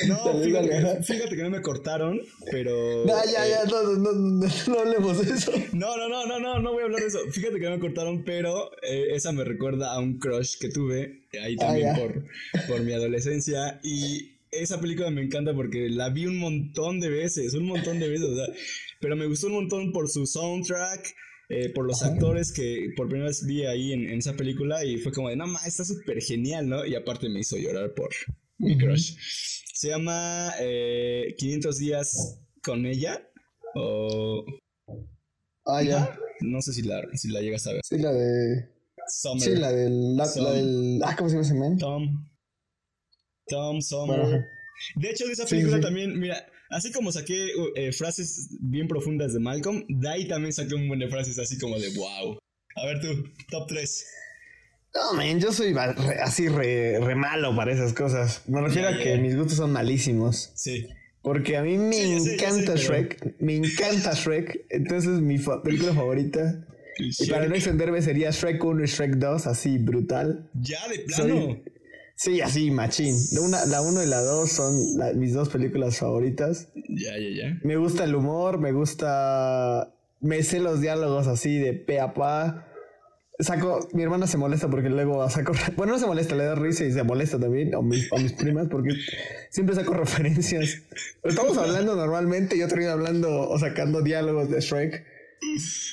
No, 0.06 0.40
fíjate, 0.44 1.02
fíjate 1.04 1.36
que 1.38 1.44
no 1.44 1.50
me 1.50 1.62
cortaron, 1.62 2.20
pero... 2.52 3.06
No, 3.06 3.14
ya, 3.26 3.48
ya, 3.48 3.64
eh, 3.64 3.68
no, 3.70 3.84
no, 3.84 4.12
no, 4.12 4.48
no, 4.68 4.80
hablemos 4.80 5.26
de 5.26 5.34
eso. 5.34 5.54
No, 5.72 5.96
no, 5.96 6.10
no, 6.10 6.26
no, 6.28 6.40
no, 6.40 6.60
no 6.60 6.74
voy 6.74 6.82
a 6.82 6.86
hablar 6.86 7.00
de 7.02 7.08
eso. 7.08 7.20
Fíjate 7.32 7.58
que 7.58 7.64
no 7.66 7.72
me 7.72 7.80
cortaron, 7.80 8.24
pero 8.26 8.70
eh, 8.84 9.08
esa 9.14 9.32
me 9.32 9.46
recuerda 9.46 9.94
a 9.94 10.00
un 10.00 10.20
crush 10.20 10.58
que 10.60 10.68
tuve 10.70 11.22
ahí 11.42 11.56
Ah, 11.60 11.68
también 11.68 11.96
ya. 11.96 12.02
por, 12.02 12.26
por 12.68 12.82
mi 12.82 12.92
adolescencia. 12.92 13.80
Y 13.82 14.34
esa 14.52 14.82
película 14.82 15.10
me 15.10 15.22
encanta 15.22 15.54
porque 15.54 15.90
la 15.90 16.10
vi 16.10 16.26
un 16.26 16.38
montón 16.38 17.00
de 17.00 17.10
veces, 17.10 17.54
un 17.54 17.66
montón 17.68 18.00
de 18.00 18.10
veces, 18.10 18.26
o 18.28 18.36
sea, 18.36 18.54
pero 19.00 19.16
me 19.16 19.26
gustó 19.26 19.48
un 19.48 19.54
montón 19.54 19.94
por 19.94 20.10
su 20.10 20.26
soundtrack. 20.28 21.16
Eh, 21.50 21.70
por 21.74 21.86
los 21.86 22.04
actores 22.04 22.52
que 22.52 22.90
por 22.96 23.08
primera 23.08 23.28
vez 23.30 23.46
vi 23.46 23.66
ahí 23.66 23.94
en, 23.94 24.10
en 24.10 24.20
esa 24.20 24.34
película 24.36 24.84
y 24.84 24.98
fue 24.98 25.12
como 25.12 25.30
de, 25.30 25.36
no, 25.36 25.48
ma, 25.48 25.60
está 25.66 25.84
súper 25.86 26.22
genial, 26.22 26.68
¿no? 26.68 26.86
Y 26.86 26.96
aparte 26.96 27.30
me 27.30 27.40
hizo 27.40 27.58
llorar 27.58 27.94
por 27.94 28.10
mi 28.58 28.78
crush. 28.78 29.16
Se 29.74 29.90
llama 29.90 30.52
eh, 30.60 31.36
500 31.38 31.78
días 31.78 32.42
con 32.64 32.86
ella 32.86 33.30
o 33.76 34.44
Ah, 35.66 35.84
ya. 35.84 36.18
no 36.42 36.62
sé 36.62 36.74
si 36.74 36.82
la, 36.82 37.02
si 37.14 37.30
la 37.30 37.42
llegas 37.42 37.68
a 37.68 37.74
ver. 37.74 37.82
Sí, 37.84 37.98
la 37.98 38.12
de. 38.14 38.70
Summer. 39.10 39.42
Sí, 39.44 39.56
la 39.56 39.72
del. 39.72 40.16
La, 40.18 40.26
Son- 40.26 40.44
la 40.44 40.52
del. 40.54 41.00
Ah, 41.04 41.16
¿cómo 41.18 41.30
se 41.30 41.36
llama 41.36 41.46
ese 41.46 41.54
man? 41.56 41.78
Tom. 41.78 42.26
Tom 43.48 43.82
Summer. 43.82 44.20
Bueno, 44.20 44.46
de 44.96 45.10
hecho, 45.10 45.26
de 45.26 45.34
esa 45.34 45.46
Sí, 45.46 45.52
película 45.56 45.78
sí. 45.78 45.82
también, 45.84 46.20
mira, 46.20 46.46
así 46.70 46.92
como 46.92 47.12
saqué 47.12 47.48
eh, 47.76 47.92
frases 47.92 48.50
bien 48.60 48.88
profundas 48.88 49.34
de 49.34 49.40
Malcolm, 49.40 49.84
de 49.88 50.10
ahí 50.10 50.28
también 50.28 50.54
saqué 50.54 50.76
un 50.76 50.88
buen 50.88 51.00
de 51.00 51.08
frases 51.10 51.38
así 51.40 51.58
como 51.58 51.80
de 51.80 51.90
wow. 51.90 52.38
A 52.76 52.86
ver 52.86 53.00
tú, 53.02 53.08
top 53.50 53.68
3. 53.68 54.06
No, 54.94 55.14
man, 55.14 55.40
yo 55.40 55.52
soy 55.52 55.74
re- 55.74 56.20
así 56.22 56.48
re, 56.48 57.00
re 57.00 57.16
malo 57.16 57.56
para 57.56 57.72
esas 57.72 57.94
cosas. 57.94 58.42
Me 58.48 58.62
refiero 58.62 58.88
a 58.90 58.98
que 58.98 59.18
mis 59.18 59.36
gustos 59.36 59.58
son 59.58 59.72
malísimos. 59.72 60.52
Sí. 60.56 60.88
Porque 61.22 61.58
a 61.58 61.62
mí 61.64 61.78
me 61.78 61.94
Sí, 61.94 62.32
encanta 62.34 62.74
pero- 62.74 62.78
Shrek. 62.78 63.36
Me 63.42 63.56
encanta 63.56 64.14
Shrek. 64.14 64.66
Entonces, 64.70 65.20
mi 65.22 65.38
fa- 65.38 65.62
película 65.62 65.94
favorita. 65.94 66.66
Y 67.00 67.28
para 67.30 67.48
no 67.48 67.54
extenderme, 67.56 68.02
sería 68.02 68.32
Shrek 68.32 68.64
1 68.64 68.84
y 68.84 68.88
Shrek 68.88 69.16
2, 69.18 69.46
así 69.46 69.78
brutal. 69.78 70.50
Ya, 70.56 70.80
de 70.88 70.96
Soy- 70.96 71.06
plano. 71.06 71.62
Sí, 72.20 72.42
así, 72.42 72.72
machín. 72.72 73.16
La, 73.32 73.42
una, 73.42 73.66
la 73.68 73.82
1 73.82 74.04
y 74.04 74.08
la 74.08 74.22
2 74.22 74.50
son 74.52 74.76
la- 74.98 75.14
mis 75.14 75.34
dos 75.34 75.50
películas 75.50 76.00
favoritas. 76.00 76.68
Ya, 76.90 77.16
ya, 77.18 77.30
ya. 77.50 77.60
Me 77.64 77.78
gusta 77.78 78.04
el 78.06 78.16
humor, 78.16 78.58
me 78.60 78.72
gusta. 78.72 79.94
Me 80.20 80.42
sé 80.42 80.60
los 80.60 80.82
diálogos 80.82 81.28
así 81.28 81.58
de 81.60 81.74
pe 81.74 82.00
a 82.00 82.16
pa. 82.16 82.66
Saco. 83.40 83.88
Mi 83.94 84.02
hermana 84.02 84.26
se 84.26 84.38
molesta 84.40 84.68
porque 84.68 84.90
luego 84.90 85.30
saco. 85.30 85.52
Bueno, 85.78 85.94
no 85.94 86.00
se 86.00 86.08
molesta, 86.08 86.34
le 86.34 86.46
da 86.46 86.56
risa 86.56 86.86
y 86.86 86.92
se 86.92 87.04
molesta 87.04 87.40
también. 87.40 87.76
O 87.76 87.84
mis, 87.84 88.12
o 88.12 88.18
mis 88.18 88.34
primas, 88.34 88.68
porque 88.68 88.96
siempre 89.52 89.76
saco 89.76 89.94
referencias. 89.94 90.82
Estamos 91.24 91.56
hablando 91.60 91.96
normalmente 91.96 92.56
y 92.56 92.60
yo 92.62 92.68
termino 92.68 92.90
hablando 92.94 93.48
o 93.48 93.60
sacando 93.60 94.02
diálogos 94.02 94.50
de 94.50 94.60
Shrek. 94.60 95.06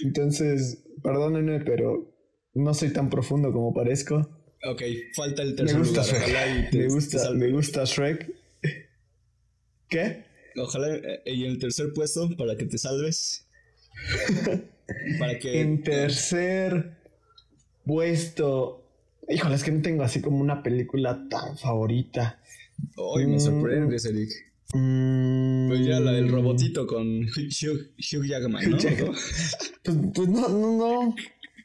Entonces, 0.04 0.82
perdónenme, 1.02 1.60
pero 1.60 2.10
no 2.54 2.72
soy 2.72 2.94
tan 2.94 3.10
profundo 3.10 3.52
como 3.52 3.74
parezco. 3.74 4.26
Ok, 4.66 4.82
falta 5.14 5.42
el 5.42 5.50
Me 5.50 5.54
tercer 5.56 5.78
gusta 5.78 6.02
lugar. 6.02 6.22
Ojalá 6.22 6.46
y 6.48 6.52
Shrek. 6.62 6.70
te- 6.70 6.78
Me 6.78 6.88
gusta, 6.88 7.30
me 7.32 7.48
gusta 7.50 7.84
Shrek. 7.84 8.30
¿Qué? 9.88 10.24
Ojalá 10.56 10.94
eh, 10.94 11.22
y 11.26 11.44
en 11.44 11.50
el 11.52 11.58
tercer 11.58 11.92
puesto 11.94 12.28
para 12.36 12.56
que 12.56 12.64
te 12.66 12.78
salves. 12.78 13.46
para 15.18 15.38
que. 15.38 15.60
En 15.60 15.82
tercer 15.82 16.96
puesto. 17.84 18.80
Híjole, 19.28 19.54
es 19.54 19.64
que 19.64 19.70
no 19.72 19.82
tengo 19.82 20.02
así 20.02 20.20
como 20.20 20.38
una 20.38 20.62
película 20.62 21.26
tan 21.30 21.56
favorita. 21.58 22.40
Hoy 22.96 23.26
me 23.26 23.36
Mm. 23.36 23.40
sorprendes, 23.40 24.04
Eric. 24.04 24.30
Mm, 24.74 25.68
Pues 25.68 25.86
ya 25.86 26.00
la 26.00 26.12
del 26.12 26.28
robotito 26.28 26.86
con 26.86 27.06
Hugh, 27.24 27.90
Hugh 27.98 28.26
Jackman, 28.26 28.70
¿no? 28.70 28.76
Pues, 28.78 29.96
pues 30.14 30.28
no, 30.28 30.48
no, 30.48 30.76
no. 30.76 31.14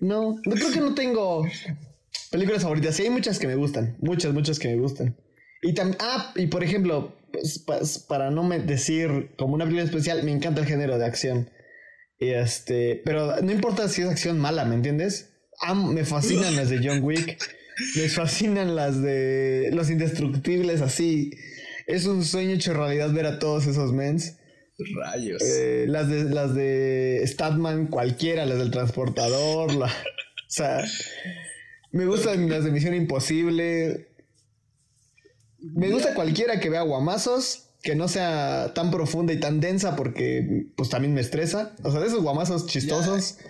No, 0.01 0.31
no 0.45 0.55
creo 0.55 0.71
que 0.71 0.79
no 0.79 0.93
tengo 0.95 1.45
películas 2.31 2.63
favoritas. 2.63 2.95
Sí, 2.95 3.03
hay 3.03 3.09
muchas 3.09 3.39
que 3.39 3.47
me 3.47 3.55
gustan. 3.55 3.97
Muchas, 3.99 4.33
muchas 4.33 4.59
que 4.59 4.67
me 4.69 4.75
gustan. 4.75 5.17
Y 5.61 5.73
también, 5.73 5.97
ah, 6.01 6.33
y 6.35 6.47
por 6.47 6.63
ejemplo, 6.63 7.17
pues, 7.33 7.63
pues, 7.65 7.99
para 7.99 8.31
no 8.31 8.43
me 8.43 8.59
decir 8.59 9.31
como 9.37 9.53
una 9.55 9.65
película 9.65 9.83
especial, 9.85 10.23
me 10.23 10.31
encanta 10.31 10.61
el 10.61 10.67
género 10.67 10.97
de 10.97 11.05
acción. 11.05 11.49
Y 12.19 12.29
este, 12.29 13.01
pero 13.05 13.41
no 13.41 13.51
importa 13.51 13.87
si 13.87 14.01
es 14.01 14.07
acción 14.09 14.39
mala, 14.39 14.65
¿me 14.65 14.75
entiendes? 14.75 15.29
Am- 15.61 15.93
me 15.93 16.05
fascinan 16.05 16.55
las 16.55 16.69
de 16.69 16.79
John 16.83 17.03
Wick. 17.03 17.37
Me 17.95 18.09
fascinan 18.09 18.75
las 18.75 19.01
de 19.01 19.69
Los 19.73 19.89
Indestructibles, 19.89 20.81
así. 20.81 21.31
Es 21.87 22.05
un 22.05 22.23
sueño 22.25 22.51
hecho 22.55 22.73
realidad 22.73 23.11
ver 23.11 23.25
a 23.25 23.39
todos 23.39 23.67
esos 23.67 23.93
mens. 23.93 24.37
Rayos. 24.97 25.41
Eh, 25.41 25.85
las 25.87 26.07
de 26.09 26.23
las 26.25 26.55
de 26.55 27.21
Statman, 27.25 27.87
cualquiera, 27.87 28.45
las 28.45 28.59
del 28.59 28.71
transportador, 28.71 29.73
la- 29.75 29.87
o 29.87 30.49
sea, 30.49 30.83
me 31.91 32.06
gustan 32.06 32.49
las 32.49 32.63
de 32.63 32.71
Misión 32.71 32.93
Imposible. 32.93 34.10
Me 35.60 35.89
gusta 35.89 36.13
cualquiera 36.13 36.60
que 36.60 36.69
vea 36.69 36.82
guamazos, 36.82 37.69
que 37.82 37.95
no 37.95 38.08
sea 38.08 38.73
tan 38.73 38.91
profunda 38.91 39.34
y 39.34 39.39
tan 39.39 39.60
densa 39.60 39.95
porque 39.95 40.67
pues 40.75 40.89
también 40.89 41.13
me 41.13 41.21
estresa. 41.21 41.75
O 41.84 41.91
sea, 41.91 41.99
de 41.99 42.08
esos 42.08 42.21
guamazos 42.21 42.67
chistosos. 42.67 43.38
ya 43.39 43.45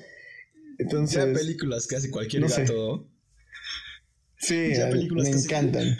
Entonces, 0.79 1.37
películas 1.37 1.87
que 1.87 1.95
hace 1.97 2.09
cualquier 2.09 2.43
no 2.43 2.49
sé. 2.49 2.61
gato. 2.61 3.07
sí, 4.37 4.73
ya 4.75 4.89
películas 4.89 5.27
me 5.27 5.31
que 5.33 5.39
encantan. 5.39 5.97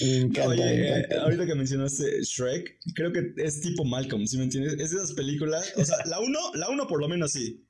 Me 0.00 0.16
encanta, 0.16 0.46
Oye, 0.48 0.64
me 0.64 1.00
eh, 1.00 1.06
ahorita 1.20 1.46
que 1.46 1.54
mencionaste 1.54 2.22
Shrek, 2.22 2.78
creo 2.94 3.12
que 3.12 3.34
es 3.36 3.60
tipo 3.60 3.84
Malcolm, 3.84 4.26
¿sí 4.26 4.38
me 4.38 4.44
entiendes? 4.44 4.72
Es 4.72 4.90
de 4.90 4.96
esas 4.96 5.12
películas, 5.12 5.72
o 5.76 5.84
sea, 5.84 5.98
la 6.06 6.18
uno, 6.18 6.38
la 6.54 6.70
uno 6.70 6.86
por 6.86 7.00
lo 7.00 7.08
menos 7.08 7.32
sí. 7.32 7.62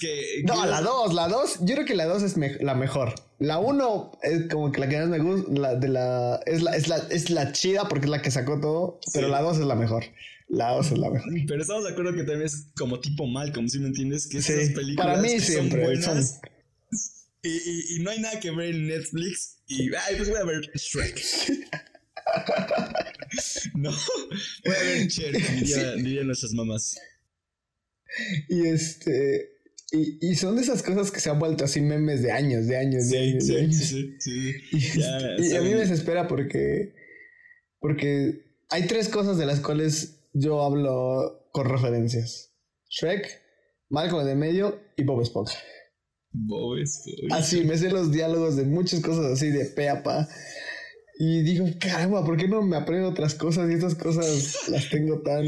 Que, 0.00 0.42
No, 0.46 0.62
que- 0.62 0.68
la 0.68 0.80
2, 0.80 1.12
la 1.14 1.28
2, 1.28 1.58
yo 1.60 1.74
creo 1.74 1.84
que 1.86 1.94
la 1.94 2.06
2 2.06 2.22
es 2.22 2.36
me- 2.38 2.56
la 2.60 2.74
mejor. 2.74 3.14
La 3.38 3.58
1 3.58 4.18
es 4.22 4.48
como 4.50 4.72
que 4.72 4.80
la 4.80 4.88
que 4.88 4.96
más 4.98 5.08
me 5.08 5.18
gusta, 5.18 5.52
la 5.52 5.74
de 5.76 5.88
la 5.88 6.40
es 6.46 6.62
la 6.62 6.74
es 6.76 6.88
la 6.88 6.96
es 7.10 7.28
la 7.30 7.52
chida 7.52 7.86
porque 7.88 8.06
es 8.06 8.10
la 8.10 8.22
que 8.22 8.30
sacó 8.30 8.58
todo, 8.60 8.98
pero 9.12 9.26
Sí. 9.26 9.30
la 9.32 9.42
2 9.42 9.58
es 9.58 9.64
la 9.66 9.74
mejor. 9.74 10.04
La 10.48 10.70
2 10.72 10.90
es 10.92 10.98
la 10.98 11.10
mejor. 11.10 11.30
Pero 11.46 11.60
estamos 11.62 11.84
de 11.84 11.90
acuerdo 11.90 12.12
que 12.14 12.24
también 12.24 12.42
es 12.46 12.66
como 12.76 12.98
tipo 12.98 13.26
Malcolm, 13.26 13.68
¿sí 13.68 13.78
me 13.78 13.88
entiendes? 13.88 14.26
Que 14.26 14.38
es 14.38 14.46
Sí, 14.46 14.52
esas 14.54 14.74
películas 14.74 15.06
para 15.06 15.20
mí 15.22 15.28
que 15.34 15.40
siempre, 15.40 15.80
son 15.84 16.02
buenas 16.02 16.30
son- 16.30 16.50
y, 17.42 17.48
y- 17.50 17.96
y 17.96 17.98
no 18.02 18.10
hay 18.10 18.20
nada 18.20 18.40
que 18.40 18.50
ver 18.50 18.74
en 18.74 18.88
Netflix 18.88 19.58
y, 19.68 19.94
ay, 19.94 20.16
pues 20.16 20.28
voy 20.30 20.38
a 20.38 20.44
ver 20.44 20.60
Shrek. 20.74 21.22
no, 23.74 23.90
voy 24.64 24.74
a 24.74 24.82
ver 24.82 25.06
Shrek, 25.08 25.50
diría, 25.60 25.92
dirían 25.96 26.26
nuestras 26.26 26.52
mamás. 26.52 26.96
Y 28.48 28.66
este 28.66 29.59
y, 29.92 30.18
y 30.20 30.34
son 30.36 30.56
de 30.56 30.62
esas 30.62 30.82
cosas 30.82 31.10
que 31.10 31.20
se 31.20 31.30
han 31.30 31.38
vuelto 31.38 31.64
así 31.64 31.80
memes 31.80 32.22
de 32.22 32.30
años, 32.32 32.66
de 32.66 32.76
años, 32.76 33.08
de 33.08 33.18
años, 33.18 33.44
sí, 33.44 33.52
de 33.52 33.60
años. 33.60 33.76
sí, 33.76 33.84
sí, 33.86 34.16
sí. 34.20 34.52
Y, 34.72 34.98
Ya, 35.00 35.18
y 35.38 35.56
a 35.56 35.60
mí 35.60 35.70
me 35.70 35.80
desespera 35.80 36.28
porque 36.28 36.94
porque 37.80 38.44
hay 38.68 38.86
tres 38.86 39.08
cosas 39.08 39.38
de 39.38 39.46
las 39.46 39.60
cuales 39.60 40.20
yo 40.32 40.62
hablo 40.62 41.48
con 41.52 41.68
referencias. 41.68 42.52
Shrek, 42.88 43.40
Malcolm 43.88 44.24
de 44.26 44.34
medio 44.36 44.80
y 44.96 45.02
Bob 45.02 45.22
Esponja. 45.22 45.58
Bob 46.32 46.78
Esponja. 46.78 47.36
Así, 47.36 47.64
me 47.64 47.76
sé 47.76 47.90
los 47.90 48.12
diálogos 48.12 48.56
de 48.56 48.64
muchas 48.64 49.00
cosas 49.00 49.26
así 49.26 49.50
de 49.50 49.64
pe 49.64 49.88
a 49.88 50.02
pa. 50.02 50.28
Y 51.18 51.42
digo, 51.42 51.66
caramba, 51.78 52.24
¿por 52.24 52.36
qué 52.36 52.48
no 52.48 52.62
me 52.62 52.76
aprendo 52.76 53.08
otras 53.08 53.34
cosas? 53.34 53.68
Y 53.70 53.74
estas 53.74 53.94
cosas 53.94 54.68
las 54.68 54.88
tengo 54.88 55.20
tan, 55.22 55.44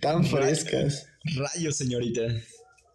tan 0.00 0.24
frescas. 0.24 1.06
Rayos, 1.36 1.76
señorita. 1.76 2.22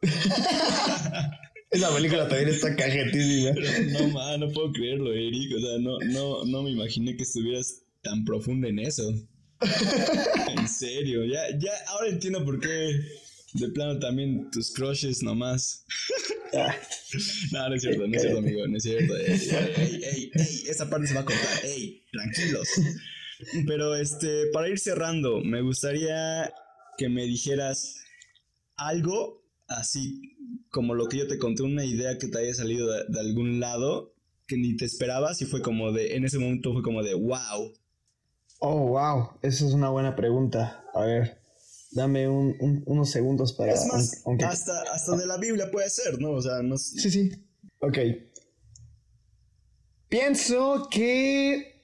Esa 1.72 1.94
película 1.94 2.28
también 2.28 2.50
está 2.50 2.76
cajetísima. 2.76 3.52
No, 3.92 4.08
ma, 4.08 4.38
no 4.38 4.50
puedo 4.52 4.72
creerlo, 4.72 5.14
Eric. 5.14 5.56
O 5.56 5.60
sea, 5.60 5.78
no, 5.80 6.00
no, 6.00 6.46
no 6.46 6.64
me 6.64 6.72
imaginé 6.72 7.16
que 7.16 7.24
estuvieras 7.24 7.84
tan 8.02 8.26
profunda 8.26 8.68
en 8.68 8.80
eso. 8.80 9.14
en 10.58 10.68
serio, 10.68 11.26
ya, 11.26 11.42
ya, 11.60 11.72
ahora 11.90 12.08
entiendo 12.10 12.44
por 12.46 12.60
qué 12.60 13.02
de 13.54 13.70
plano 13.70 14.00
también 14.00 14.50
tus 14.52 14.72
crushes 14.72 15.22
nomás. 15.24 15.86
No, 17.52 17.70
no 17.70 17.76
es 17.76 17.82
cierto, 17.84 18.08
no 18.08 18.16
es 18.16 18.22
cierto, 18.22 18.40
amigo, 18.40 18.68
no 18.68 18.78
es 18.78 18.84
cierto. 18.84 19.16
Ey, 19.16 19.40
ey, 19.78 20.04
ey, 20.04 20.32
ey, 20.34 20.64
esa 20.68 20.90
parte 20.90 21.06
se 21.06 21.14
va 21.14 21.22
a 21.22 21.26
cortar. 21.26 21.64
Ey, 21.64 22.04
tranquilos. 22.12 22.68
Pero 23.68 23.96
este, 23.96 24.48
para 24.52 24.68
ir 24.68 24.80
cerrando, 24.80 25.42
me 25.42 25.62
gustaría 25.62 26.52
que 26.98 27.08
me 27.08 27.26
dijeras 27.26 27.96
algo 28.78 29.44
así 29.70 30.36
como 30.70 30.94
lo 30.94 31.08
que 31.08 31.18
yo 31.18 31.28
te 31.28 31.38
conté, 31.40 31.64
una 31.64 31.86
idea 31.86 32.18
que 32.18 32.28
te 32.28 32.38
haya 32.40 32.54
salido 32.54 32.92
de, 32.92 33.06
de 33.08 33.20
algún 33.20 33.60
lado 33.60 34.14
que 34.48 34.58
ni 34.58 34.76
te 34.76 34.86
esperabas 34.86 35.42
y 35.42 35.46
fue 35.46 35.62
como 35.62 35.92
de, 35.92 36.16
en 36.16 36.26
ese 36.26 36.40
momento 36.40 36.74
fue 36.74 36.82
como 36.84 37.04
de, 37.04 37.14
wow. 37.14 37.72
Oh, 38.60 38.88
wow, 38.90 39.30
esa 39.42 39.66
es 39.68 39.74
una 39.74 39.90
buena 39.90 40.16
pregunta. 40.16 40.84
A 40.94 41.02
ver, 41.06 41.40
dame 41.92 42.28
un, 42.28 42.56
un- 42.60 42.84
unos 42.86 43.10
segundos 43.10 43.54
para... 43.54 43.74
Es 43.74 43.86
más, 43.86 44.22
aunque- 44.26 44.46
hasta, 44.46 44.82
hasta 44.94 45.16
de 45.16 45.26
la 45.26 45.38
Biblia 45.38 45.70
puede 45.72 45.90
ser, 45.90 46.20
¿no? 46.20 46.32
O 46.32 46.42
sea, 46.42 46.62
no. 46.62 46.78
Sí, 46.78 47.10
sí. 47.10 47.32
Ok. 47.80 47.98
Pienso 50.10 50.88
que 50.90 51.84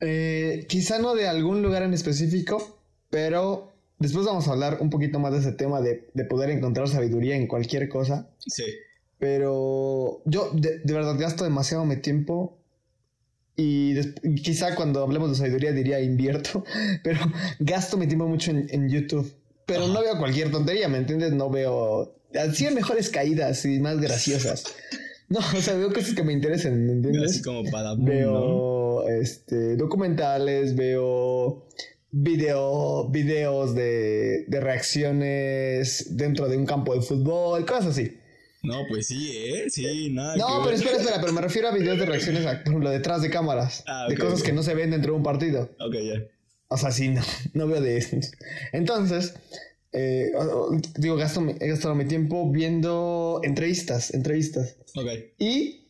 eh, 0.00 0.66
quizá 0.68 0.98
no 0.98 1.14
de 1.14 1.28
algún 1.28 1.62
lugar 1.62 1.82
en 1.84 1.94
específico, 1.94 2.80
pero 3.10 3.72
después 4.04 4.26
vamos 4.26 4.48
a 4.48 4.52
hablar 4.52 4.78
un 4.80 4.90
poquito 4.90 5.18
más 5.18 5.32
de 5.32 5.38
ese 5.38 5.52
tema 5.52 5.80
de, 5.80 6.08
de 6.14 6.24
poder 6.24 6.50
encontrar 6.50 6.88
sabiduría 6.88 7.36
en 7.36 7.46
cualquier 7.46 7.88
cosa. 7.88 8.28
Sí. 8.38 8.64
Pero 9.18 10.22
yo 10.24 10.50
de, 10.52 10.78
de 10.78 10.94
verdad 10.94 11.16
gasto 11.18 11.44
demasiado 11.44 11.84
mi 11.84 11.96
tiempo 11.96 12.58
y, 13.56 13.94
quizá 14.42 14.74
cuando 14.74 15.02
hablemos 15.02 15.30
de 15.30 15.36
sabiduría 15.36 15.72
diría 15.72 16.00
invierto, 16.00 16.64
pero 17.04 17.20
gasto 17.60 17.96
mi 17.96 18.06
tiempo 18.06 18.26
mucho 18.26 18.50
en, 18.50 18.66
en 18.70 18.88
YouTube. 18.88 19.32
Pero 19.66 19.88
no 19.88 20.02
veo 20.02 20.18
cualquier 20.18 20.50
tontería, 20.50 20.88
¿me 20.88 20.98
entiendes? 20.98 21.32
No 21.32 21.48
veo... 21.48 22.14
Así 22.34 22.66
hay 22.66 22.74
mejores 22.74 23.08
caídas 23.08 23.64
y 23.64 23.78
más 23.78 24.00
graciosas. 24.00 24.64
No, 25.26 25.38
o 25.38 25.60
sea, 25.62 25.74
veo 25.74 25.90
cosas 25.90 26.14
que 26.14 26.22
me 26.22 26.34
interesen, 26.34 26.86
¿me 26.86 26.92
entiendes? 26.92 27.30
Así 27.30 27.42
como 27.42 27.68
para. 27.70 27.94
Veo 27.94 29.08
este, 29.08 29.74
documentales, 29.74 30.76
veo 30.76 31.66
video, 32.16 33.08
videos 33.08 33.74
de, 33.74 34.44
de 34.46 34.60
reacciones 34.60 36.16
dentro 36.16 36.48
de 36.48 36.56
un 36.56 36.64
campo 36.64 36.94
de 36.94 37.02
fútbol, 37.02 37.66
cosas 37.66 37.86
así. 37.86 38.18
No, 38.62 38.86
pues 38.88 39.08
sí, 39.08 39.32
¿eh? 39.34 39.64
Sí, 39.68 40.10
nada. 40.10 40.36
No, 40.36 40.46
pero 40.46 40.66
ver. 40.66 40.74
espera, 40.74 40.96
espera, 40.96 41.20
pero 41.20 41.32
me 41.32 41.40
refiero 41.40 41.68
a 41.68 41.74
videos 41.74 41.98
de 41.98 42.06
reacciones, 42.06 42.46
a, 42.46 42.60
por 42.60 42.68
ejemplo, 42.68 42.90
detrás 42.90 43.20
de 43.20 43.30
cámaras, 43.30 43.82
Ah, 43.86 44.06
de 44.08 44.16
cosas 44.16 44.42
que 44.42 44.52
no 44.52 44.62
se 44.62 44.74
ven 44.74 44.90
dentro 44.90 45.12
de 45.12 45.18
un 45.18 45.22
partido. 45.24 45.70
Ok, 45.80 45.94
ya. 45.96 46.22
O 46.68 46.76
sea, 46.76 46.92
sí, 46.92 47.08
no, 47.08 47.20
no 47.52 47.66
veo 47.66 47.80
de 47.80 47.98
eso. 47.98 48.16
Entonces, 48.72 49.34
eh, 49.92 50.30
digo, 50.96 51.16
gasto, 51.16 51.44
he 51.60 51.68
gastado 51.68 51.94
mi 51.94 52.06
tiempo 52.06 52.50
viendo 52.50 53.40
entrevistas, 53.42 54.14
entrevistas. 54.14 54.76
Ok. 54.96 55.08
Y, 55.38 55.83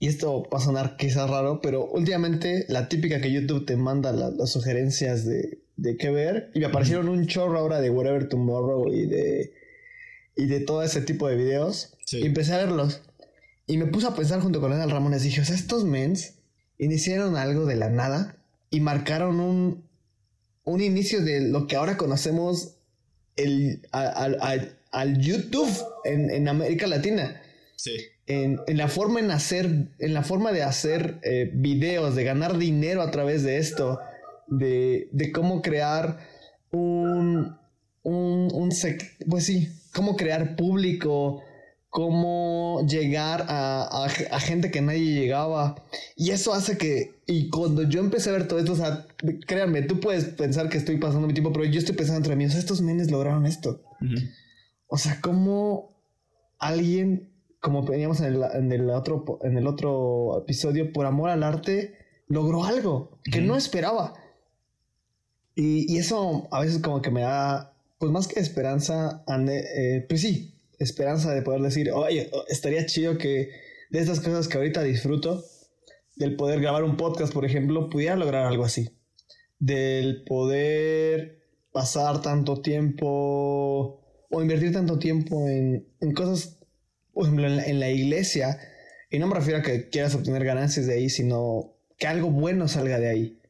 y 0.00 0.08
esto 0.08 0.48
va 0.52 0.58
a 0.58 0.62
sonar 0.62 0.96
quizás 0.96 1.30
raro, 1.30 1.60
pero 1.60 1.86
últimamente 1.86 2.64
la 2.68 2.88
típica 2.88 3.20
que 3.20 3.30
YouTube 3.30 3.64
te 3.66 3.76
manda 3.76 4.10
la- 4.12 4.30
las 4.30 4.50
sugerencias 4.50 5.24
de, 5.24 5.60
de 5.76 5.96
qué 5.96 6.10
ver, 6.10 6.50
y 6.54 6.58
me 6.60 6.66
aparecieron 6.66 7.08
un 7.08 7.26
chorro 7.28 7.58
ahora 7.58 7.80
de 7.80 7.90
Whatever 7.90 8.28
Tomorrow 8.28 8.92
y 8.92 9.06
de, 9.06 9.52
y 10.36 10.46
de 10.46 10.60
todo 10.60 10.82
ese 10.82 11.02
tipo 11.02 11.28
de 11.28 11.36
videos, 11.36 11.94
Sí. 12.06 12.18
y 12.18 12.26
empecé 12.26 12.54
a 12.54 12.58
verlos. 12.58 13.02
Y 13.68 13.76
me 13.76 13.86
puse 13.86 14.08
a 14.08 14.14
pensar 14.16 14.40
junto 14.40 14.60
con 14.60 14.72
Edal 14.72 14.90
Ramones, 14.90 15.22
dije, 15.22 15.42
o 15.42 15.44
sea, 15.44 15.54
estos 15.54 15.84
mens 15.84 16.34
iniciaron 16.78 17.36
algo 17.36 17.66
de 17.66 17.76
la 17.76 17.88
nada 17.90 18.36
y 18.70 18.80
marcaron 18.80 19.38
un, 19.38 19.84
un 20.64 20.80
inicio 20.80 21.22
de 21.22 21.40
lo 21.42 21.66
que 21.66 21.76
ahora 21.76 21.96
conocemos 21.96 22.76
el, 23.36 23.86
al- 23.92 24.38
al- 24.40 24.76
al 24.90 25.18
YouTube 25.20 25.70
en, 26.04 26.30
en 26.30 26.48
América 26.48 26.86
Latina 26.86 27.40
Sí. 27.76 27.92
En, 28.26 28.60
en 28.66 28.76
la 28.76 28.88
forma 28.88 29.20
en 29.20 29.30
hacer, 29.30 29.88
en 29.98 30.14
la 30.14 30.22
forma 30.22 30.52
de 30.52 30.62
hacer 30.62 31.18
eh, 31.22 31.50
videos, 31.54 32.14
de 32.14 32.24
ganar 32.24 32.58
dinero 32.58 33.02
a 33.02 33.10
través 33.10 33.42
de 33.42 33.58
esto, 33.58 33.98
de, 34.46 35.08
de 35.12 35.32
cómo 35.32 35.62
crear 35.62 36.18
un, 36.70 37.56
un, 38.02 38.48
un 38.52 38.70
sec- 38.70 39.16
pues 39.28 39.44
sí, 39.46 39.68
cómo 39.94 40.16
crear 40.16 40.54
público, 40.56 41.42
cómo 41.88 42.86
llegar 42.88 43.46
a, 43.48 43.82
a- 43.82 44.04
a 44.30 44.40
gente 44.40 44.70
que 44.70 44.80
nadie 44.80 45.12
llegaba. 45.20 45.82
Y 46.16 46.30
eso 46.30 46.54
hace 46.54 46.78
que, 46.78 47.20
y 47.26 47.48
cuando 47.50 47.82
yo 47.82 47.98
empecé 48.00 48.30
a 48.30 48.34
ver 48.34 48.46
todo 48.46 48.60
esto, 48.60 48.72
o 48.72 48.76
sea, 48.76 49.06
créanme, 49.46 49.82
tú 49.82 49.98
puedes 49.98 50.24
pensar 50.26 50.68
que 50.68 50.78
estoy 50.78 50.98
pasando 50.98 51.26
mi 51.26 51.34
tiempo, 51.34 51.52
pero 51.52 51.64
yo 51.64 51.78
estoy 51.80 51.96
pensando 51.96 52.18
entre 52.18 52.36
mí, 52.36 52.44
o 52.44 52.50
sea, 52.50 52.60
estos 52.60 52.80
menes 52.80 53.10
lograron 53.10 53.44
esto. 53.46 53.82
O 54.86 54.98
sea, 54.98 55.20
cómo 55.20 55.96
alguien, 56.58 57.29
como 57.60 57.82
veníamos 57.84 58.20
en 58.20 58.26
el, 58.26 58.42
en 58.54 58.72
el 58.72 58.90
otro, 58.90 59.38
en 59.42 59.56
el 59.56 59.66
otro 59.66 60.38
episodio, 60.42 60.92
por 60.92 61.06
amor 61.06 61.30
al 61.30 61.42
arte, 61.42 61.94
logró 62.26 62.64
algo 62.64 63.18
que 63.30 63.40
no 63.40 63.56
esperaba. 63.56 64.14
Y, 65.54 65.92
y 65.92 65.98
eso 65.98 66.48
a 66.50 66.60
veces 66.60 66.80
como 66.80 67.02
que 67.02 67.10
me 67.10 67.22
da, 67.22 67.76
pues 67.98 68.10
más 68.10 68.28
que 68.28 68.40
esperanza, 68.40 69.24
eh, 69.28 70.06
pues 70.08 70.22
sí, 70.22 70.58
esperanza 70.78 71.34
de 71.34 71.42
poder 71.42 71.60
decir, 71.60 71.90
oye, 71.92 72.30
estaría 72.48 72.86
chido 72.86 73.18
que 73.18 73.50
de 73.90 73.98
estas 73.98 74.20
cosas 74.20 74.48
que 74.48 74.56
ahorita 74.56 74.82
disfruto, 74.82 75.44
del 76.16 76.36
poder 76.36 76.60
grabar 76.60 76.84
un 76.84 76.96
podcast, 76.96 77.32
por 77.32 77.44
ejemplo, 77.44 77.90
pudiera 77.90 78.16
lograr 78.16 78.46
algo 78.46 78.64
así. 78.64 78.90
Del 79.58 80.22
poder 80.24 81.42
pasar 81.72 82.22
tanto 82.22 82.62
tiempo 82.62 84.00
o 84.30 84.42
invertir 84.42 84.72
tanto 84.72 84.98
tiempo 84.98 85.46
en, 85.48 85.88
en 86.00 86.14
cosas, 86.14 86.59
por 87.20 87.26
ejemplo, 87.26 87.46
en 87.46 87.56
la, 87.56 87.64
en 87.64 87.80
la 87.80 87.90
iglesia. 87.90 88.58
Y 89.10 89.18
no 89.18 89.26
me 89.26 89.34
refiero 89.34 89.58
a 89.58 89.62
que 89.62 89.88
quieras 89.90 90.14
obtener 90.14 90.44
ganancias 90.44 90.86
de 90.86 90.94
ahí, 90.94 91.10
sino 91.10 91.76
que 91.98 92.06
algo 92.06 92.30
bueno 92.30 92.66
salga 92.68 92.98
de 92.98 93.08
ahí. 93.08 93.40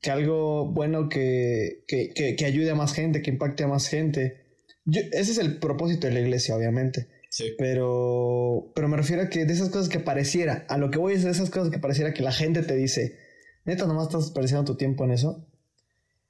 Que 0.00 0.10
algo 0.10 0.70
bueno 0.72 1.08
que, 1.08 1.82
que, 1.88 2.10
que- 2.14 2.36
que 2.36 2.44
ayude 2.44 2.70
a 2.70 2.74
más 2.74 2.92
gente, 2.94 3.20
que 3.22 3.30
impacte 3.30 3.64
a 3.64 3.68
más 3.68 3.88
gente. 3.88 4.36
Yo- 4.84 5.00
ese 5.12 5.32
es 5.32 5.38
el 5.38 5.58
propósito 5.58 6.06
de 6.06 6.12
la 6.14 6.20
iglesia, 6.20 6.54
obviamente. 6.56 7.08
Sí. 7.30 7.52
Pero, 7.58 8.72
pero 8.74 8.88
me 8.88 8.96
refiero 8.96 9.22
a 9.22 9.28
que 9.28 9.44
de 9.44 9.52
esas 9.52 9.70
cosas 9.70 9.88
que 9.88 9.98
pareciera, 10.00 10.64
a 10.68 10.78
lo 10.78 10.90
que 10.90 10.98
voy 10.98 11.14
es 11.14 11.24
de 11.24 11.30
esas 11.30 11.50
cosas 11.50 11.70
que 11.70 11.78
pareciera 11.78 12.12
que 12.14 12.22
la 12.22 12.32
gente 12.32 12.62
te 12.62 12.76
dice, 12.76 13.16
neta, 13.64 13.86
nomás 13.86 14.06
estás 14.08 14.24
desperdiciando 14.26 14.64
tu 14.72 14.76
tiempo 14.76 15.04
en 15.04 15.12
eso, 15.12 15.46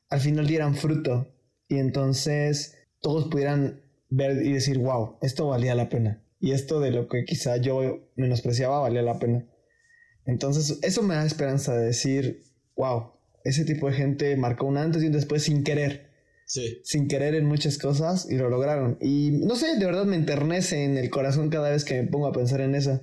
al 0.09 0.21
final 0.21 0.47
dieran 0.47 0.75
fruto 0.75 1.35
y 1.69 1.77
entonces 1.79 2.77
todos 3.01 3.29
pudieran 3.31 3.83
ver 4.09 4.45
y 4.45 4.53
decir, 4.53 4.79
wow, 4.79 5.19
esto 5.23 5.47
valía 5.49 5.75
la 5.75 5.89
pena. 5.89 6.23
Y 6.41 6.53
esto 6.53 6.81
de 6.81 6.91
lo 6.91 7.09
que 7.09 7.25
quizá 7.25 7.59
yo 7.59 8.09
menospreciaba 8.17 8.81
valía 8.81 9.03
la 9.03 9.19
pena. 9.19 9.47
Entonces, 10.25 10.79
eso 10.83 11.03
me 11.03 11.15
da 11.15 11.25
esperanza 11.27 11.77
de 11.77 11.87
decir, 11.87 12.43
wow, 12.77 13.13
ese 13.45 13.65
tipo 13.65 13.89
de 13.89 13.95
gente 13.95 14.37
marcó 14.37 14.67
un 14.67 14.79
antes 14.79 15.03
y 15.03 15.07
un 15.07 15.13
después 15.13 15.43
sin 15.43 15.65
querer 15.65 16.09
Sí. 16.47 16.81
sin 16.83 17.07
querer 17.07 17.37
en 17.37 17.45
muchas 17.45 17.79
cosas 17.79 18.27
y 18.29 18.35
lo 18.37 18.49
lograron. 18.51 18.99
Y 19.01 19.31
no 19.31 19.55
sé, 19.55 19.77
de 19.79 19.87
verdad 19.87 20.05
me 20.05 20.17
enternece 20.17 20.83
en 20.85 20.99
el 20.99 21.09
corazón 21.09 21.49
cada 21.49 21.71
vez 21.71 21.85
que 21.85 22.03
me 22.03 22.09
pongo 22.09 22.27
a 22.27 22.33
pensar 22.33 22.61
en 22.61 22.75
eso. 22.75 23.01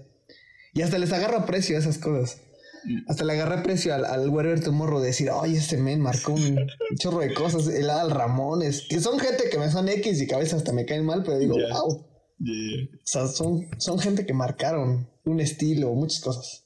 Y 0.74 0.82
hasta 0.82 0.98
les 0.98 1.14
agarro 1.14 1.38
aprecio 1.38 1.78
a 1.78 1.80
esas 1.80 1.98
cosas. 1.98 2.42
Hasta 3.08 3.24
le 3.24 3.34
agarré 3.34 3.56
aprecio 3.56 3.94
al, 3.94 4.04
al 4.04 4.28
Whatever 4.30 4.60
Tomorrow 4.60 5.00
de 5.00 5.08
decir, 5.08 5.30
ay, 5.34 5.56
este 5.56 5.78
men 5.78 6.02
marcó 6.02 6.34
un 6.34 6.58
chorro 7.00 7.20
de 7.20 7.34
cosas. 7.34 7.68
El 7.70 7.90
Al 7.90 8.12
Ramones, 8.12 8.86
que 8.90 9.00
son 9.00 9.18
gente 9.18 9.46
que 9.50 9.58
me 9.58 9.72
son 9.72 9.88
X 9.88 10.22
y 10.22 10.28
que 10.28 10.36
a 10.36 10.40
veces 10.40 10.56
hasta 10.56 10.74
me 10.74 10.86
caen 10.86 11.06
mal, 11.06 11.24
pero 11.24 11.40
digo, 11.40 11.56
wow. 11.56 12.06
Yeah. 12.40 12.88
O 12.94 12.98
sea, 13.04 13.28
son, 13.28 13.68
son 13.78 14.00
gente 14.00 14.26
que 14.26 14.34
marcaron 14.34 15.08
un 15.24 15.40
estilo, 15.40 15.94
muchas 15.94 16.22
cosas. 16.22 16.66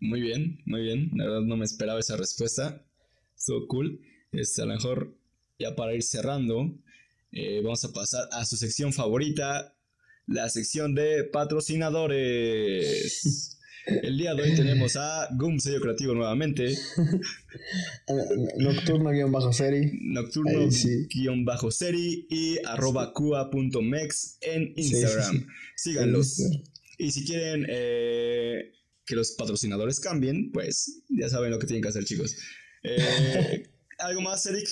Muy 0.00 0.20
bien, 0.20 0.60
muy 0.66 0.82
bien. 0.82 1.10
La 1.14 1.24
verdad 1.24 1.40
no 1.42 1.56
me 1.56 1.64
esperaba 1.64 2.00
esa 2.00 2.16
respuesta. 2.16 2.84
Estuvo 3.36 3.68
cool. 3.68 4.00
Este, 4.32 4.62
a 4.62 4.64
lo 4.64 4.74
mejor, 4.74 5.16
ya 5.58 5.76
para 5.76 5.94
ir 5.94 6.02
cerrando, 6.02 6.74
eh, 7.30 7.60
vamos 7.62 7.84
a 7.84 7.92
pasar 7.92 8.28
a 8.32 8.44
su 8.44 8.56
sección 8.56 8.92
favorita, 8.92 9.76
la 10.26 10.48
sección 10.48 10.94
de 10.94 11.24
patrocinadores. 11.24 13.58
El 13.86 14.16
día 14.18 14.34
de 14.34 14.42
hoy 14.42 14.54
tenemos 14.54 14.96
a 14.96 15.28
GUM 15.36 15.58
Sello 15.58 15.80
Creativo 15.80 16.14
nuevamente, 16.14 16.74
Nocturno-serie. 18.58 19.90
Nocturno 20.02 20.60
Ahí 20.60 20.70
sí. 20.70 21.06
guion 21.12 21.44
bajo 21.44 21.70
serie 21.70 22.26
y 22.28 22.58
arroba 22.64 23.12
cua.mex 23.12 24.38
en 24.42 24.72
Instagram. 24.76 25.40
sí. 25.40 25.46
Síganlos. 25.76 26.34
Sí. 26.36 26.62
Y 26.98 27.10
si 27.10 27.24
quieren 27.24 27.66
eh, 27.68 28.72
que 29.04 29.16
los 29.16 29.32
patrocinadores 29.32 29.98
cambien, 30.00 30.52
pues 30.52 31.02
ya 31.08 31.28
saben 31.28 31.50
lo 31.50 31.58
que 31.58 31.66
tienen 31.66 31.82
que 31.82 31.88
hacer, 31.88 32.04
chicos. 32.04 32.36
Eh, 32.84 33.68
¿Algo 33.98 34.20
más, 34.20 34.44
Eric? 34.46 34.68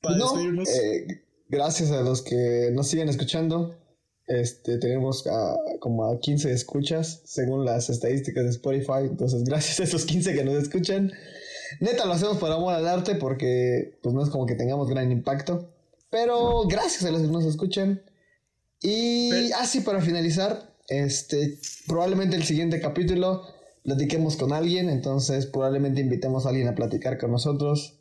Para 0.00 0.16
No, 0.18 0.26
despedirnos. 0.32 0.68
eh, 0.68 1.06
gracias 1.48 1.90
a 1.90 2.02
los 2.02 2.22
que 2.22 2.70
nos 2.72 2.88
siguen 2.88 3.08
escuchando. 3.08 3.76
Este, 4.26 4.78
tenemos 4.78 5.26
a- 5.26 5.56
como 5.78 6.04
a 6.10 6.18
15 6.18 6.50
escuchas 6.52 7.22
según 7.24 7.64
las 7.64 7.88
estadísticas 7.90 8.44
de 8.44 8.50
Spotify. 8.50 9.02
Entonces, 9.02 9.44
gracias 9.44 9.80
a 9.80 9.84
esos 9.84 10.04
15 10.04 10.34
que 10.34 10.44
nos 10.44 10.54
escuchan. 10.62 11.12
Neta, 11.80 12.06
lo 12.06 12.12
hacemos 12.12 12.38
por 12.38 12.50
amor 12.50 12.74
al 12.74 12.86
arte 12.86 13.14
porque 13.16 13.98
pues 14.02 14.14
no 14.14 14.22
es 14.22 14.30
como 14.30 14.46
que 14.46 14.54
tengamos 14.54 14.88
gran 14.88 15.10
impacto. 15.12 15.70
Pero 16.10 16.62
gracias 16.68 17.04
a 17.04 17.10
los 17.10 17.22
que 17.22 17.28
nos 17.28 17.44
escuchan. 17.44 18.02
Y 18.80 19.50
así 19.52 19.80
para 19.80 20.00
finalizar, 20.00 20.74
este, 20.88 21.58
probablemente 21.88 22.36
el 22.36 22.44
siguiente 22.44 22.80
capítulo 22.80 23.42
platiquemos 23.82 24.36
con 24.36 24.52
alguien. 24.52 24.88
Entonces, 24.90 25.46
probablemente 25.46 26.00
invitemos 26.00 26.46
a 26.46 26.50
alguien 26.50 26.68
a 26.68 26.74
platicar 26.74 27.18
con 27.18 27.32
nosotros. 27.32 28.00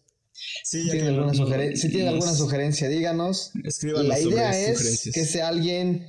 Sí, 0.63 0.89
que 0.89 1.01
alguna, 1.01 1.27
no- 1.27 1.33
sugeren- 1.33 1.75
si 1.75 1.89
tienen 1.89 2.05
nos 2.07 2.13
alguna 2.15 2.33
sugerencia, 2.33 2.87
díganos. 2.89 3.51
Escríbanos 3.63 4.07
La 4.07 4.19
idea 4.19 4.57
es 4.59 5.09
que 5.13 5.25
sea 5.25 5.47
alguien 5.47 6.07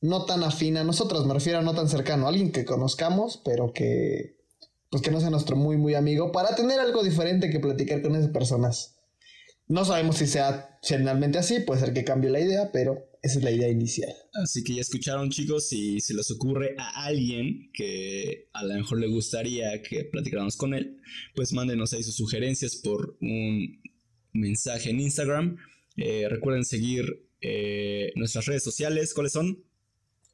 no 0.00 0.24
tan 0.26 0.42
afín 0.44 0.76
a 0.76 0.84
nosotros, 0.84 1.26
me 1.26 1.34
refiero 1.34 1.58
a 1.58 1.62
no 1.62 1.74
tan 1.74 1.88
cercano, 1.88 2.28
alguien 2.28 2.52
que 2.52 2.64
conozcamos, 2.64 3.40
pero 3.44 3.72
que 3.72 4.36
pues 4.90 5.02
que 5.02 5.10
no 5.10 5.20
sea 5.20 5.30
nuestro 5.30 5.54
muy 5.56 5.76
muy 5.76 5.94
amigo 5.94 6.32
para 6.32 6.54
tener 6.54 6.80
algo 6.80 7.02
diferente 7.02 7.50
que 7.50 7.60
platicar 7.60 8.00
con 8.02 8.14
esas 8.16 8.30
personas. 8.30 8.94
No 9.66 9.84
sabemos 9.84 10.16
si 10.16 10.26
sea 10.26 10.78
generalmente 10.82 11.38
así, 11.38 11.60
puede 11.60 11.80
ser 11.80 11.92
que 11.92 12.04
cambie 12.04 12.30
la 12.30 12.40
idea, 12.40 12.70
pero 12.72 13.07
esa 13.22 13.38
es 13.38 13.44
la 13.44 13.50
idea 13.50 13.68
inicial. 13.68 14.14
Así 14.34 14.62
que 14.62 14.74
ya 14.74 14.80
escucharon 14.80 15.30
chicos, 15.30 15.68
si 15.68 16.00
se 16.00 16.14
les 16.14 16.30
ocurre 16.30 16.74
a 16.78 17.04
alguien 17.04 17.70
que 17.72 18.48
a 18.52 18.64
lo 18.64 18.74
mejor 18.74 19.00
le 19.00 19.08
gustaría 19.08 19.82
que 19.82 20.04
platicáramos 20.04 20.56
con 20.56 20.74
él, 20.74 21.00
pues 21.34 21.52
mándenos 21.52 21.92
ahí 21.92 22.02
sus 22.02 22.16
sugerencias 22.16 22.76
por 22.76 23.16
un 23.20 23.80
mensaje 24.32 24.90
en 24.90 25.00
Instagram. 25.00 25.56
Eh, 25.96 26.28
recuerden 26.28 26.64
seguir 26.64 27.28
eh, 27.40 28.12
nuestras 28.16 28.46
redes 28.46 28.62
sociales, 28.62 29.14
¿cuáles 29.14 29.32
son? 29.32 29.64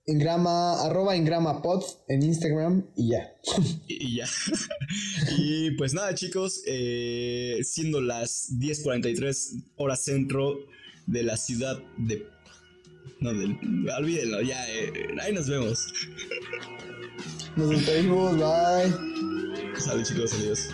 Ingrama, 0.07 0.85
arroba 0.85 1.17
Ingrama 1.17 1.63
Pod 1.63 1.83
en 2.09 2.23
Instagram 2.23 2.87
y 2.95 3.11
ya. 3.11 3.33
y, 3.89 4.17
ya. 4.17 4.27
y 5.39 5.71
pues 5.73 5.95
nada 5.95 6.15
chicos, 6.15 6.63
eh, 6.67 7.61
siendo 7.63 8.03
las 8.03 8.51
10.43 8.59 9.73
horas 9.77 10.05
centro 10.05 10.59
de 11.07 11.23
la 11.23 11.39
ciudad 11.39 11.83
de 11.97 12.34
no, 13.21 13.31
olvídenlo, 13.97 14.43
ya, 14.43 14.69
eh, 14.69 15.15
ahí 15.21 15.33
nos 15.33 15.49
vemos. 15.49 15.87
Nos 17.57 17.71
despedimos, 17.71 18.37
bye. 18.37 19.81
Salud 19.81 20.05
chicos, 20.05 20.35
adiós. 20.35 20.69